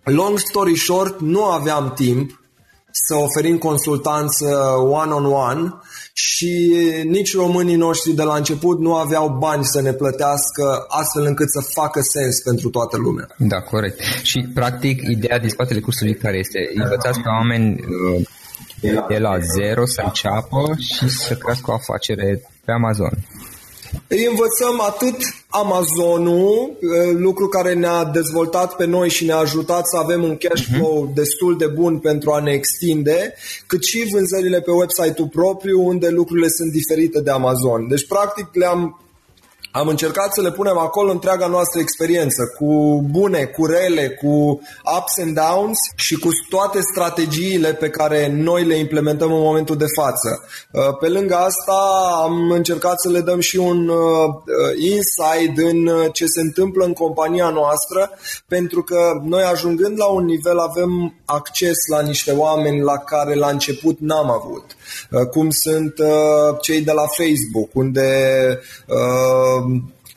Long 0.04 0.38
story 0.38 0.76
short, 0.76 1.20
nu 1.20 1.44
aveam 1.44 1.92
timp 1.94 2.40
să 2.90 3.14
oferim 3.14 3.58
consultanță 3.58 4.46
one-on-one 4.78 5.74
și 6.12 6.74
nici 7.04 7.34
românii 7.34 7.76
noștri 7.76 8.12
de 8.12 8.22
la 8.22 8.36
început 8.36 8.78
nu 8.80 8.94
aveau 8.94 9.28
bani 9.28 9.64
să 9.64 9.80
ne 9.80 9.92
plătească 9.92 10.84
astfel 10.88 11.24
încât 11.24 11.50
să 11.50 11.60
facă 11.60 12.00
sens 12.00 12.40
pentru 12.40 12.68
toată 12.70 12.96
lumea. 12.96 13.26
Da, 13.36 13.60
corect. 13.60 14.00
Și 14.22 14.48
practic 14.54 15.08
ideea 15.08 15.38
din 15.38 15.48
spatele 15.48 15.80
cursului 15.80 16.14
care 16.14 16.38
este? 16.38 16.58
Învățați 16.74 17.20
pe 17.20 17.28
oameni 17.28 17.80
uh, 17.80 18.26
de 19.08 19.18
la 19.18 19.38
zero 19.38 19.86
să 19.86 20.02
înceapă 20.04 20.74
și 20.78 21.08
să 21.08 21.34
crească 21.36 21.70
o 21.70 21.74
afacere 21.74 22.42
pe 22.64 22.72
Amazon. 22.72 23.12
Îi 24.09 24.26
învățăm 24.26 24.81
atât 24.81 25.16
Amazonul, 25.48 26.78
lucru 27.16 27.48
care 27.48 27.74
ne-a 27.74 28.05
dezvoltat 28.05 28.76
pe 28.76 28.85
noi 28.85 29.09
și 29.09 29.24
ne-a 29.24 29.37
ajutat 29.37 29.87
să 29.87 29.96
avem 29.96 30.22
un 30.22 30.37
cash 30.37 30.66
mhm. 30.66 30.76
flow 30.76 31.09
uh-huh. 31.09 31.14
destul 31.14 31.57
de 31.59 31.66
bun 31.66 31.98
pentru 31.98 32.31
a 32.31 32.40
ne 32.40 32.52
extinde, 32.52 33.35
cât 33.66 33.85
și 33.85 34.09
vânzările 34.11 34.61
pe 34.61 34.70
website-ul 34.70 35.28
propriu, 35.28 35.87
unde 35.87 36.09
lucrurile 36.09 36.48
sunt 36.48 36.72
diferite 36.72 37.20
de 37.20 37.31
Amazon. 37.31 37.88
Deci, 37.88 38.07
practic, 38.07 38.48
le-am 38.52 39.00
am 39.72 39.88
încercat 39.88 40.32
să 40.32 40.40
le 40.40 40.50
punem 40.50 40.78
acolo 40.78 41.11
întreaga 41.11 41.46
noastră 41.46 41.80
experiență, 41.80 42.42
cu 42.58 43.02
bune, 43.11 43.44
cu 43.44 43.66
rele, 43.66 44.08
cu 44.08 44.61
ups 44.98 45.18
and 45.18 45.35
downs 45.35 45.78
și 45.96 46.14
cu 46.14 46.28
toate 46.48 46.78
strategiile 46.92 47.74
pe 47.74 47.88
care 47.88 48.28
noi 48.32 48.64
le 48.64 48.76
implementăm 48.76 49.32
în 49.32 49.40
momentul 49.40 49.76
de 49.76 49.85
față. 49.96 50.44
Uh, 50.72 50.96
pe 51.00 51.08
lângă 51.08 51.35
asta 51.35 51.78
am 52.22 52.50
încercat 52.50 53.00
să 53.00 53.08
le 53.08 53.20
dăm 53.20 53.40
și 53.40 53.56
un 53.56 53.88
uh, 53.88 53.96
insight 54.78 55.58
în 55.58 56.11
ce 56.12 56.26
se 56.26 56.40
întâmplă 56.40 56.85
în 56.85 56.92
compania 56.92 57.48
noastră, 57.48 58.11
pentru 58.48 58.82
că 58.82 59.11
noi 59.24 59.42
ajungând 59.42 59.98
la 59.98 60.06
un 60.06 60.24
nivel 60.24 60.58
avem 60.58 61.14
acces 61.24 61.76
la 61.90 62.00
niște 62.00 62.32
oameni 62.32 62.80
la 62.80 62.98
care 62.98 63.35
la 63.35 63.48
început 63.48 63.96
n-am 64.00 64.30
avut. 64.30 64.64
Uh, 65.11 65.26
cum 65.28 65.50
sunt 65.50 65.94
cei 66.61 66.80
de 66.80 66.92
la 66.92 67.04
Facebook, 67.06 67.70
unde 67.72 68.11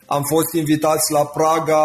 am 0.05 0.23
fost 0.23 0.53
invitați 0.53 1.12
la 1.12 1.25
Praga, 1.25 1.84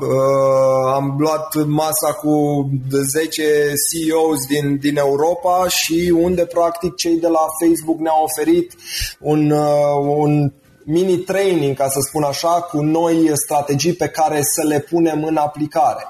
uh, 0.00 0.92
am 0.94 1.16
luat 1.18 1.66
masa 1.66 2.12
cu 2.12 2.68
10 2.90 3.42
CEOs 3.90 4.46
din, 4.46 4.76
din 4.76 4.96
Europa 4.96 5.68
și 5.68 6.14
unde 6.16 6.44
practic 6.44 6.94
cei 6.94 7.16
de 7.16 7.28
la 7.28 7.46
Facebook 7.60 7.98
ne-au 7.98 8.22
oferit 8.22 8.74
un, 9.20 9.50
uh, 9.50 10.16
un 10.16 10.52
mini 10.84 11.16
training, 11.16 11.76
ca 11.76 11.88
să 11.88 12.00
spun 12.00 12.22
așa, 12.22 12.48
cu 12.48 12.80
noi 12.82 13.30
strategii 13.34 13.92
pe 13.92 14.08
care 14.08 14.40
să 14.42 14.66
le 14.66 14.78
punem 14.78 15.24
în 15.24 15.36
aplicare. 15.36 16.06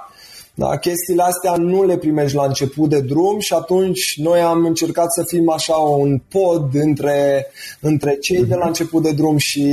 Da, 0.55 0.77
chestiile 0.77 1.23
astea 1.23 1.55
nu 1.57 1.85
le 1.85 1.97
primești 1.97 2.37
la 2.37 2.45
început 2.45 2.89
de 2.89 3.01
drum 3.01 3.39
și 3.39 3.53
atunci 3.53 4.15
noi 4.17 4.41
am 4.41 4.65
încercat 4.65 5.13
să 5.13 5.25
fim 5.27 5.51
așa 5.51 5.75
un 5.75 6.21
pod 6.29 6.75
între, 6.75 7.47
între 7.81 8.17
cei 8.21 8.45
de 8.45 8.55
la 8.55 8.67
început 8.67 9.03
de 9.03 9.13
drum 9.13 9.37
și 9.37 9.67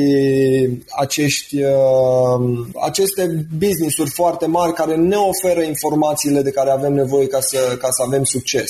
acești, 1.00 1.64
uh, 1.64 2.68
aceste 2.82 3.48
business-uri 3.58 4.10
foarte 4.10 4.46
mari 4.46 4.74
care 4.74 4.96
ne 4.96 5.16
oferă 5.16 5.62
informațiile 5.62 6.42
de 6.42 6.52
care 6.52 6.70
avem 6.70 6.94
nevoie 6.94 7.28
ca 7.28 7.40
să, 7.40 7.78
ca 7.80 7.88
să 7.90 8.04
avem 8.08 8.24
succes. 8.24 8.70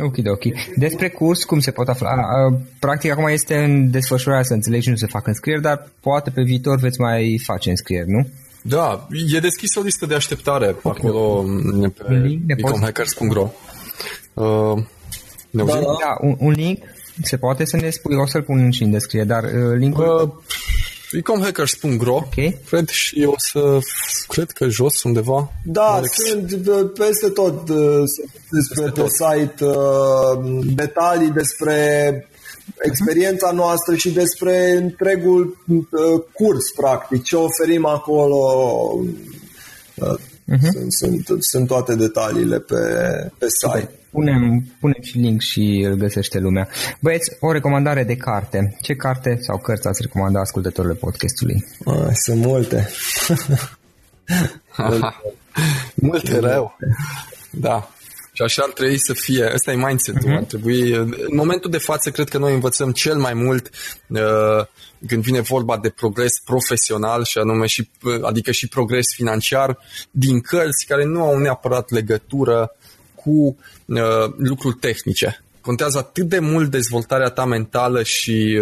Ok, 0.00 0.16
ok. 0.30 0.44
Despre 0.76 1.08
curs, 1.08 1.44
cum 1.44 1.60
se 1.60 1.70
pot 1.70 1.88
afla? 1.88 2.10
Uh, 2.10 2.58
practic, 2.78 3.10
acum 3.10 3.26
este 3.26 3.54
în 3.54 3.90
desfășurare, 3.90 4.42
să 4.42 4.54
înțeleg 4.54 4.80
și 4.80 4.90
nu 4.90 4.96
se 4.96 5.06
fac 5.06 5.26
înscrieri, 5.26 5.62
dar 5.62 5.88
poate 6.00 6.30
pe 6.30 6.42
viitor 6.42 6.78
veți 6.78 7.00
mai 7.00 7.40
face 7.44 7.70
înscrieri, 7.70 8.10
nu? 8.10 8.26
Da, 8.68 9.06
e 9.32 9.38
deschisă 9.38 9.78
o 9.80 9.82
listă 9.82 10.06
de 10.06 10.14
așteptare 10.14 10.76
okay. 10.82 10.92
acolo 10.98 11.44
pe 11.96 12.40
ecomhackers.ro 12.46 13.50
uh, 14.34 14.82
ne 15.50 15.62
da, 15.64 15.72
da. 15.72 15.80
da 15.80 16.16
un, 16.20 16.36
un 16.38 16.50
link 16.50 16.78
se 17.22 17.36
poate 17.36 17.64
să 17.64 17.76
ne 17.76 17.90
spui, 17.90 18.16
o 18.16 18.26
să-l 18.26 18.42
pun 18.42 18.70
și 18.70 18.82
în 18.82 18.90
descriere, 18.90 19.26
dar 19.26 19.44
uh, 19.44 19.76
linkul... 19.78 20.22
Uh, 20.22 20.54
ecomhackers.ro 21.12 22.14
okay. 22.14 22.58
Cred 22.68 22.88
și 22.88 23.24
o 23.24 23.34
să 23.36 23.78
cred 24.28 24.50
că 24.50 24.68
jos 24.68 25.02
undeva 25.02 25.52
Da, 25.64 25.86
Alex. 25.86 26.14
sunt 26.14 26.66
uh, 26.66 26.90
peste 26.98 27.28
tot 27.28 27.68
uh, 27.68 28.02
despre 28.50 28.82
peste 28.82 28.90
pe 28.90 29.00
tot. 29.00 29.10
site 29.10 29.64
detalii 30.74 31.30
despre 31.30 32.28
experiența 32.82 33.50
noastră 33.50 33.94
și 33.94 34.10
despre 34.10 34.70
întregul 34.70 35.64
uh, 35.66 36.22
curs, 36.32 36.70
practic, 36.76 37.22
ce 37.22 37.36
oferim 37.36 37.86
acolo. 37.86 38.38
Uh-huh. 39.94 40.70
Sunt, 40.72 40.92
sunt, 40.92 41.42
sunt 41.42 41.66
toate 41.66 41.94
detaliile 41.94 42.58
pe, 42.58 42.74
pe 43.38 43.46
site. 43.48 43.90
Punem, 44.10 44.64
punem 44.80 45.02
și 45.02 45.18
link 45.18 45.40
și 45.40 45.84
îl 45.88 45.94
găsește 45.94 46.38
lumea. 46.38 46.68
Băieți, 47.00 47.36
o 47.40 47.52
recomandare 47.52 48.04
de 48.04 48.16
carte. 48.16 48.76
Ce 48.80 48.94
carte 48.94 49.38
sau 49.40 49.58
cărți 49.58 49.88
ați 49.88 50.02
recomanda 50.02 50.40
ascultătorile 50.40 50.94
podcastului? 50.94 51.64
Ah, 51.84 52.12
sunt 52.12 52.44
multe. 52.46 52.88
multe 55.94 56.38
rău. 56.38 56.76
Da. 57.50 57.90
Și 58.36 58.42
așa 58.42 58.62
ar 58.62 58.72
trebui 58.72 58.98
să 58.98 59.12
fie. 59.12 59.50
Ăsta 59.54 59.72
e 59.72 59.76
mindset-ul. 59.76 60.30
Uh-huh. 60.30 60.36
Ar 60.36 60.44
trebui, 60.44 60.92
în 60.92 61.14
momentul 61.32 61.70
de 61.70 61.78
față, 61.78 62.10
cred 62.10 62.28
că 62.28 62.38
noi 62.38 62.54
învățăm 62.54 62.92
cel 62.92 63.16
mai 63.16 63.34
mult 63.34 63.70
uh, 64.08 64.66
când 65.06 65.22
vine 65.22 65.40
vorba 65.40 65.78
de 65.78 65.90
progres 65.90 66.32
profesional 66.44 67.24
și 67.24 67.38
anume 67.38 67.66
și, 67.66 67.90
adică 68.22 68.50
și 68.50 68.68
progres 68.68 69.04
financiar 69.14 69.78
din 70.10 70.40
cărți 70.40 70.86
care 70.86 71.04
nu 71.04 71.22
au 71.22 71.38
neapărat 71.38 71.90
legătură 71.90 72.76
cu 73.14 73.56
uh, 73.86 74.32
lucruri 74.36 74.76
tehnice 74.80 75.45
contează 75.66 75.98
atât 75.98 76.28
de 76.28 76.38
mult 76.38 76.70
dezvoltarea 76.70 77.28
ta 77.28 77.44
mentală 77.44 78.02
și 78.02 78.60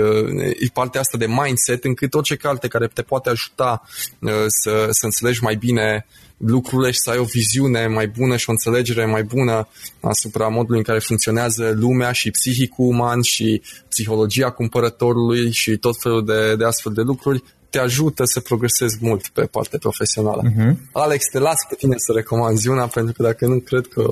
uh, 0.56 0.70
partea 0.72 1.00
asta 1.00 1.18
de 1.18 1.26
mindset, 1.26 1.84
încât 1.84 2.14
orice 2.14 2.36
carte 2.36 2.68
care 2.68 2.86
te 2.86 3.02
poate 3.02 3.30
ajuta 3.30 3.82
uh, 4.20 4.30
să, 4.46 4.88
să 4.90 5.04
înțelegi 5.04 5.42
mai 5.42 5.54
bine 5.54 6.06
lucrurile 6.36 6.90
și 6.90 6.98
să 6.98 7.10
ai 7.10 7.18
o 7.18 7.24
viziune 7.24 7.86
mai 7.86 8.06
bună 8.06 8.36
și 8.36 8.48
o 8.48 8.52
înțelegere 8.52 9.04
mai 9.06 9.22
bună 9.22 9.68
asupra 10.00 10.48
modului 10.48 10.78
în 10.78 10.84
care 10.84 10.98
funcționează 10.98 11.74
lumea 11.76 12.12
și 12.12 12.30
psihicul 12.30 12.86
uman 12.86 13.20
și 13.22 13.62
psihologia 13.88 14.50
cumpărătorului 14.50 15.50
și 15.50 15.76
tot 15.76 15.96
felul 16.00 16.24
de, 16.24 16.56
de 16.56 16.64
astfel 16.64 16.92
de 16.92 17.02
lucruri, 17.02 17.42
te 17.70 17.78
ajută 17.78 18.24
să 18.24 18.40
progresezi 18.40 18.96
mult 19.00 19.28
pe 19.28 19.44
partea 19.44 19.78
profesională. 19.78 20.42
Uh-huh. 20.50 20.74
Alex, 20.92 21.24
te 21.32 21.38
las 21.38 21.56
pe 21.68 21.74
tine 21.74 21.94
să 21.96 22.12
recomanzi 22.12 22.68
una, 22.68 22.86
pentru 22.86 23.12
că 23.12 23.22
dacă 23.22 23.46
nu, 23.46 23.58
cred 23.58 23.86
că 23.86 24.04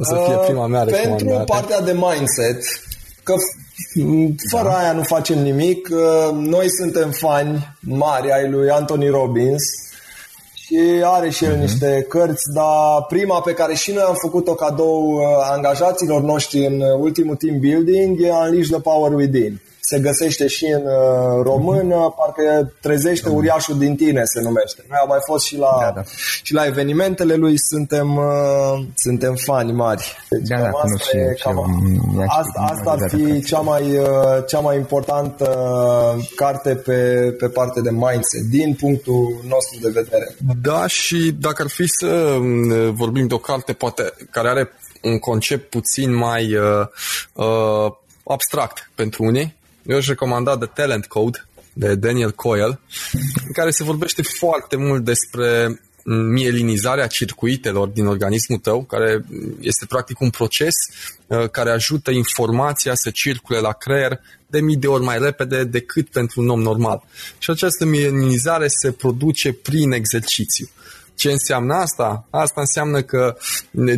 o 0.00 0.04
să 0.04 0.22
fie 0.26 0.34
prima 0.34 0.66
mea 0.66 0.82
recomandare. 0.82 1.24
Pentru 1.24 1.44
partea 1.46 1.80
de 1.80 1.92
mindset, 1.92 2.62
că 3.22 3.34
fără 4.50 4.68
da. 4.68 4.78
aia 4.78 4.92
nu 4.92 5.02
facem 5.02 5.38
nimic, 5.42 5.88
noi 6.32 6.66
suntem 6.80 7.10
fani 7.10 7.76
mari 7.80 8.32
ai 8.32 8.50
lui 8.50 8.70
Anthony 8.70 9.08
Robbins, 9.08 9.62
și 10.54 11.02
are 11.04 11.30
și 11.30 11.44
el 11.44 11.56
uh-huh. 11.56 11.60
niște 11.60 12.06
cărți, 12.08 12.52
dar 12.54 13.04
prima 13.08 13.40
pe 13.40 13.52
care 13.52 13.74
și 13.74 13.92
noi 13.92 14.02
am 14.06 14.14
făcut-o 14.14 14.54
cadou 14.54 15.12
uh, 15.12 15.22
angajaților 15.50 16.22
noștri 16.22 16.66
în 16.66 16.80
ultimul 16.80 17.36
team 17.36 17.58
building 17.58 18.20
e 18.20 18.30
Unleash 18.30 18.68
the 18.68 18.80
Power 18.80 19.12
Within 19.12 19.60
se 19.90 19.98
găsește 19.98 20.46
și 20.46 20.64
în 20.64 20.82
uh, 20.82 21.42
română, 21.42 22.14
parcă 22.16 22.72
trezește 22.80 23.28
uriașul 23.28 23.78
din 23.78 23.96
tine 23.96 24.22
se 24.24 24.40
numește. 24.40 24.84
Noi 24.88 24.98
am 25.02 25.08
mai 25.08 25.18
fost 25.24 25.44
și 25.44 25.56
la, 25.56 25.78
da, 25.80 25.92
da. 25.94 26.02
și 26.42 26.52
la 26.54 26.66
evenimentele 26.66 27.34
lui, 27.34 27.54
suntem, 27.58 28.16
uh, 28.16 28.84
suntem 28.94 29.34
fani 29.34 29.72
mari. 29.72 30.16
Deci 30.28 30.48
da, 30.48 30.56
da, 30.56 30.68
asta, 30.68 31.16
e, 31.16 31.34
cam, 31.42 31.56
asta, 32.26 32.60
asta 32.72 32.90
ar 32.90 33.10
fi 33.10 33.42
cea 33.42 33.58
mai, 33.60 33.98
uh, 33.98 34.44
cea 34.46 34.60
mai 34.60 34.76
importantă 34.76 35.46
carte 36.36 36.74
pe, 36.74 37.30
pe 37.38 37.48
parte 37.48 37.80
de 37.80 37.90
mindset, 37.90 38.42
din 38.50 38.74
punctul 38.74 39.40
nostru 39.48 39.78
de 39.82 39.88
vedere. 39.88 40.34
Da, 40.62 40.86
și 40.86 41.36
dacă 41.40 41.62
ar 41.62 41.68
fi 41.68 41.86
să 41.86 42.38
vorbim 42.90 43.26
de 43.26 43.34
o 43.34 43.38
carte 43.38 43.72
poate 43.72 44.12
care 44.30 44.48
are 44.48 44.70
un 45.02 45.18
concept 45.18 45.70
puțin 45.70 46.14
mai 46.14 46.54
uh, 46.54 46.86
uh, 47.32 47.92
abstract 48.24 48.90
pentru 48.94 49.24
unii, 49.24 49.58
eu 49.82 49.96
aș 49.96 50.06
recomanda 50.06 50.56
The 50.56 50.66
Talent 50.66 51.06
Code 51.06 51.44
de 51.72 51.94
Daniel 51.94 52.30
Coyle, 52.30 52.80
în 53.46 53.52
care 53.52 53.70
se 53.70 53.84
vorbește 53.84 54.22
foarte 54.22 54.76
mult 54.76 55.04
despre 55.04 55.80
mielinizarea 56.04 57.06
circuitelor 57.06 57.88
din 57.88 58.06
organismul 58.06 58.58
tău, 58.58 58.82
care 58.84 59.24
este 59.60 59.86
practic 59.86 60.20
un 60.20 60.30
proces 60.30 60.74
uh, 61.26 61.50
care 61.50 61.70
ajută 61.70 62.10
informația 62.10 62.94
să 62.94 63.10
circule 63.10 63.58
la 63.58 63.72
creier 63.72 64.20
de 64.46 64.60
mii 64.60 64.76
de 64.76 64.86
ori 64.86 65.02
mai 65.02 65.18
repede 65.18 65.64
decât 65.64 66.08
pentru 66.08 66.40
un 66.40 66.48
om 66.48 66.60
normal. 66.60 67.02
Și 67.38 67.50
această 67.50 67.84
mielinizare 67.84 68.66
se 68.68 68.92
produce 68.92 69.52
prin 69.52 69.92
exercițiu. 69.92 70.68
Ce 71.20 71.30
înseamnă 71.30 71.74
asta? 71.74 72.26
Asta 72.30 72.60
înseamnă 72.60 73.02
că 73.02 73.36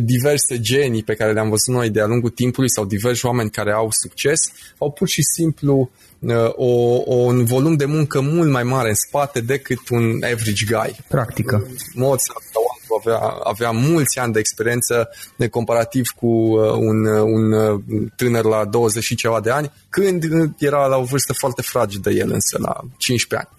diverse 0.01 0.59
genii 0.59 1.03
pe 1.03 1.15
care 1.15 1.33
le-am 1.33 1.49
văzut 1.49 1.73
noi 1.73 1.89
de-a 1.89 2.05
lungul 2.05 2.29
timpului 2.29 2.71
sau 2.71 2.85
diversi 2.85 3.25
oameni 3.25 3.49
care 3.49 3.71
au 3.71 3.87
succes 3.91 4.39
au 4.77 4.91
pur 4.91 5.07
și 5.07 5.21
simplu 5.21 5.91
uh, 6.19 6.49
o, 6.55 7.01
o, 7.05 7.15
un 7.15 7.45
volum 7.45 7.75
de 7.75 7.85
muncă 7.85 8.21
mult 8.21 8.51
mai 8.51 8.63
mare 8.63 8.89
în 8.89 8.95
spate 8.95 9.41
decât 9.41 9.89
un 9.89 10.23
average 10.23 10.65
guy. 10.67 10.95
Practică. 11.07 11.67
Mozart 11.93 12.43
sau 12.51 12.63
avea, 12.99 13.19
avea 13.43 13.71
mulți 13.71 14.19
ani 14.19 14.33
de 14.33 14.39
experiență 14.39 15.09
de 15.35 15.47
comparativ 15.47 16.09
cu 16.09 16.27
uh, 16.27 16.71
un, 16.71 17.05
uh, 17.05 17.21
un 17.21 18.07
tânăr 18.15 18.45
la 18.45 18.65
20 18.65 19.03
și 19.03 19.15
ceva 19.15 19.39
de 19.39 19.49
ani, 19.49 19.71
când 19.89 20.23
era 20.57 20.85
la 20.85 20.97
o 20.97 21.03
vârstă 21.03 21.33
foarte 21.33 21.61
fragedă 21.61 22.09
el 22.09 22.31
însă, 22.31 22.57
la 22.61 22.79
15 22.97 23.47
ani. 23.47 23.57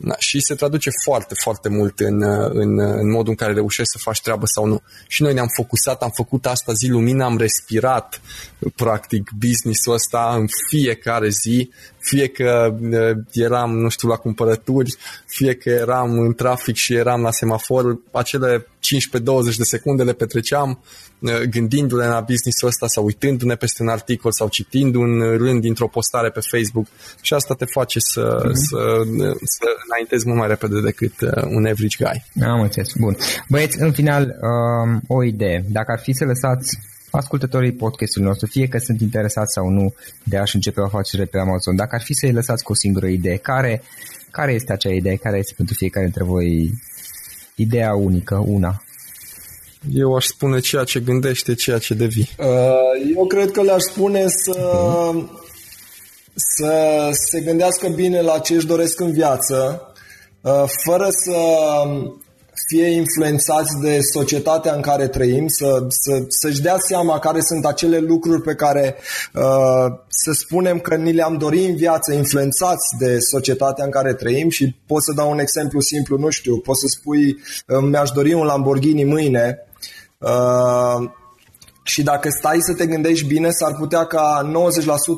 Da, 0.00 0.14
și 0.18 0.40
se 0.40 0.54
traduce 0.54 0.90
foarte, 1.04 1.34
foarte 1.34 1.68
mult 1.68 2.00
în, 2.00 2.22
în, 2.52 2.78
în 2.78 3.10
modul 3.10 3.28
în 3.28 3.34
care 3.34 3.52
reușești 3.52 3.90
să 3.90 3.98
faci 3.98 4.20
treabă 4.20 4.46
sau 4.46 4.66
nu. 4.66 4.82
Și 5.08 5.22
noi 5.22 5.34
ne-am 5.34 5.48
focusat, 5.56 6.02
am 6.02 6.10
făcut 6.14 6.46
asta 6.46 6.72
zi 6.72 6.88
lumină, 6.88 7.24
am 7.24 7.38
respirat 7.38 8.20
practic 8.74 9.30
business-ul 9.38 9.92
ăsta 9.92 10.34
în 10.34 10.46
fiecare 10.68 11.28
zi, 11.28 11.70
fie 12.08 12.26
că 12.26 12.74
eram, 13.32 13.70
nu 13.78 13.88
știu, 13.88 14.08
la 14.08 14.16
cumpărături, 14.16 14.96
fie 15.26 15.54
că 15.54 15.70
eram 15.70 16.18
în 16.18 16.34
trafic 16.34 16.76
și 16.76 16.94
eram 16.94 17.20
la 17.22 17.30
semafor, 17.30 17.98
acele 18.12 18.60
15-20 18.60 19.56
de 19.56 19.62
secunde 19.62 20.02
le 20.02 20.12
petreceam 20.12 20.78
gândindu-ne 21.50 22.06
la 22.06 22.20
business-ul 22.20 22.68
ăsta 22.68 22.86
sau 22.86 23.04
uitându-ne 23.04 23.54
peste 23.54 23.82
un 23.82 23.88
articol 23.88 24.32
sau 24.32 24.48
citind 24.48 24.94
un 24.94 25.20
rând 25.36 25.60
dintr-o 25.60 25.88
postare 25.88 26.30
pe 26.30 26.40
Facebook 26.40 26.86
și 27.20 27.34
asta 27.34 27.54
te 27.54 27.64
face 27.64 27.98
să, 27.98 28.36
mm-hmm. 28.36 28.52
să, 28.52 28.78
să 29.44 29.66
înaintezi 29.88 30.26
mult 30.26 30.38
mai 30.38 30.48
repede 30.48 30.80
decât 30.80 31.20
un 31.56 31.66
average 31.66 31.96
guy. 32.04 32.44
Am 32.46 32.60
înțeles. 32.60 32.88
Bun. 32.98 33.16
Băieți, 33.48 33.80
în 33.80 33.92
final, 33.92 34.36
um, 34.40 35.00
o 35.06 35.24
idee. 35.24 35.64
Dacă 35.68 35.92
ar 35.92 36.00
fi 36.02 36.12
să 36.12 36.24
lăsați 36.24 36.78
ascultătorii 37.10 37.72
podcastului 37.72 38.28
nostru, 38.28 38.46
fie 38.46 38.66
că 38.68 38.78
sunt 38.78 39.00
interesați 39.00 39.52
sau 39.52 39.68
nu 39.68 39.94
de 40.24 40.36
a-și 40.36 40.54
începe 40.54 40.80
o 40.80 40.84
afacere 40.84 41.24
pe 41.24 41.38
Amazon, 41.38 41.76
dacă 41.76 41.94
ar 41.94 42.02
fi 42.02 42.14
să-i 42.14 42.32
lăsați 42.32 42.64
cu 42.64 42.72
o 42.72 42.74
singură 42.74 43.06
idee, 43.06 43.36
care, 43.36 43.82
care 44.30 44.52
este 44.52 44.72
acea 44.72 44.92
idee? 44.92 45.16
Care 45.16 45.38
este 45.38 45.52
pentru 45.56 45.74
fiecare 45.74 46.04
dintre 46.04 46.24
voi 46.24 46.70
ideea 47.54 47.94
unică, 47.94 48.42
una? 48.46 48.82
Eu 49.92 50.14
aș 50.14 50.24
spune 50.24 50.60
ceea 50.60 50.84
ce 50.84 51.00
gândește, 51.00 51.54
ceea 51.54 51.78
ce 51.78 51.94
devii. 51.94 52.28
Uh, 52.38 53.14
eu 53.16 53.26
cred 53.26 53.50
că 53.50 53.62
le-aș 53.62 53.82
spune 53.82 54.24
să, 54.28 55.10
să 56.34 57.08
se 57.12 57.40
gândească 57.40 57.88
bine 57.88 58.20
la 58.20 58.38
ce 58.38 58.54
își 58.54 58.66
doresc 58.66 59.00
în 59.00 59.12
viață, 59.12 59.82
uh, 60.40 60.64
fără 60.84 61.08
să 61.10 61.36
fie 62.68 62.86
influențați 62.86 63.72
de 63.82 63.98
societatea 64.12 64.74
în 64.74 64.80
care 64.80 65.08
trăim, 65.08 65.46
să, 65.48 65.86
să, 65.88 66.24
să-și 66.28 66.60
dea 66.60 66.76
seama 66.78 67.18
care 67.18 67.40
sunt 67.40 67.66
acele 67.66 67.98
lucruri 67.98 68.42
pe 68.42 68.54
care 68.54 68.96
uh, 69.34 69.98
să 70.08 70.32
spunem 70.32 70.78
că 70.78 70.94
ni 70.94 71.12
le-am 71.12 71.36
dorit 71.36 71.68
în 71.68 71.76
viață, 71.76 72.12
influențați 72.12 72.88
de 72.98 73.18
societatea 73.18 73.84
în 73.84 73.90
care 73.90 74.14
trăim 74.14 74.48
și 74.48 74.76
pot 74.86 75.02
să 75.02 75.12
dau 75.16 75.30
un 75.30 75.38
exemplu 75.38 75.80
simplu, 75.80 76.18
nu 76.18 76.30
știu, 76.30 76.58
pot 76.58 76.76
să 76.76 76.86
spui 76.86 77.36
mi-aș 77.90 78.10
dori 78.10 78.32
un 78.32 78.44
Lamborghini 78.44 79.04
mâine, 79.04 79.62
Uh, 80.18 81.10
și 81.88 82.02
dacă 82.02 82.28
stai 82.38 82.58
să 82.60 82.74
te 82.74 82.86
gândești 82.86 83.26
bine, 83.26 83.50
s-ar 83.50 83.74
putea 83.78 84.04
ca 84.04 84.50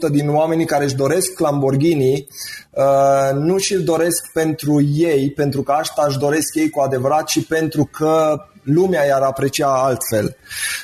90% 0.08 0.10
din 0.10 0.34
oamenii 0.34 0.66
care 0.66 0.84
își 0.84 0.94
doresc 0.94 1.38
Lamborghini 1.38 2.26
uh, 2.70 3.30
nu 3.34 3.58
și-l 3.58 3.82
doresc 3.82 4.32
pentru 4.32 4.82
ei, 4.94 5.30
pentru 5.30 5.62
că 5.62 5.72
asta 5.72 6.04
își 6.08 6.18
doresc 6.18 6.54
ei 6.54 6.70
cu 6.70 6.80
adevărat, 6.80 7.24
ci 7.24 7.46
pentru 7.46 7.88
că 7.92 8.44
lumea 8.62 9.04
i-ar 9.04 9.22
aprecia 9.22 9.82
altfel. 9.82 10.36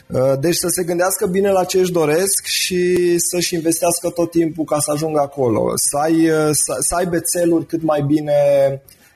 Uh, 0.07 0.33
deci 0.41 0.55
să 0.55 0.69
se 0.69 0.85
gândească 0.85 1.27
bine 1.27 1.51
la 1.51 1.65
ce 1.65 1.79
își 1.79 1.93
doresc 1.93 2.45
și 2.45 3.15
să-și 3.19 3.55
investească 3.55 4.09
tot 4.09 4.31
timpul 4.31 4.65
ca 4.65 4.79
să 4.79 4.91
ajungă 4.91 5.21
acolo. 5.21 5.73
Să, 5.75 5.97
ai, 5.97 6.31
uh, 6.31 6.51
să, 6.53 6.77
să 6.79 6.95
aibă 6.95 7.19
țeluri 7.21 7.67
cât 7.67 7.83
mai 7.83 8.03
bine 8.07 8.35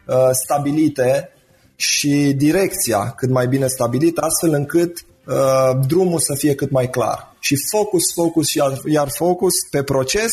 uh, 0.07 0.29
stabilite 0.45 1.33
și 1.77 2.33
direcția 2.37 3.15
cât 3.17 3.31
mai 3.31 3.47
bine 3.47 3.67
stabilită, 3.67 4.21
astfel 4.21 4.53
încât 4.53 5.05
uh, 5.31 5.87
drumul 5.87 6.19
să 6.19 6.35
fie 6.39 6.55
cât 6.55 6.71
mai 6.71 6.91
clar. 6.91 7.35
Și 7.39 7.57
focus, 7.71 8.13
focus 8.15 8.49
și 8.49 8.59
iar, 8.59 8.81
iar 8.85 9.09
focus 9.09 9.55
pe 9.71 9.83
proces 9.83 10.33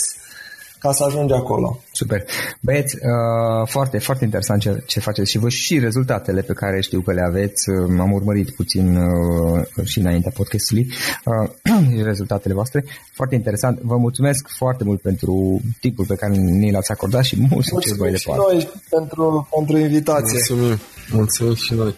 ca 0.79 0.91
să 0.91 1.03
ajungi 1.03 1.33
acolo. 1.33 1.79
Super. 1.91 2.23
Băieți, 2.61 2.95
uh, 2.95 3.67
foarte, 3.67 3.97
foarte 3.97 4.23
interesant 4.23 4.61
ce, 4.61 4.83
ce 4.85 4.99
faceți 4.99 5.31
și 5.31 5.37
vă 5.37 5.49
și 5.49 5.79
rezultatele 5.79 6.41
pe 6.41 6.53
care 6.53 6.81
știu 6.81 7.01
că 7.01 7.13
le 7.13 7.21
aveți. 7.21 7.69
Uh, 7.69 7.99
am 7.99 8.11
urmărit 8.11 8.49
puțin 8.49 8.95
uh, 8.95 9.65
și 9.83 9.99
înaintea 9.99 10.31
podcastului 10.35 10.87
uh, 11.25 12.03
rezultatele 12.09 12.53
voastre. 12.53 12.85
Foarte 13.13 13.35
interesant. 13.35 13.79
Vă 13.79 13.97
mulțumesc 13.97 14.47
foarte 14.57 14.83
mult 14.83 15.01
pentru 15.01 15.61
timpul 15.79 16.05
pe 16.05 16.15
care 16.15 16.35
ni 16.35 16.71
l-ați 16.71 16.91
acordat 16.91 17.23
și 17.23 17.47
mult 17.49 17.65
succes 17.65 17.97
mai 17.97 18.11
departe. 18.11 18.41
Mulțumim 18.41 18.59
și 18.59 18.67
noi 18.91 18.99
pentru, 18.99 19.47
pentru 19.55 19.77
invitație. 19.77 20.39
Mulțumim. 20.49 20.79
Mulțumim 21.11 21.55
și 21.55 21.73
noi. 21.73 21.97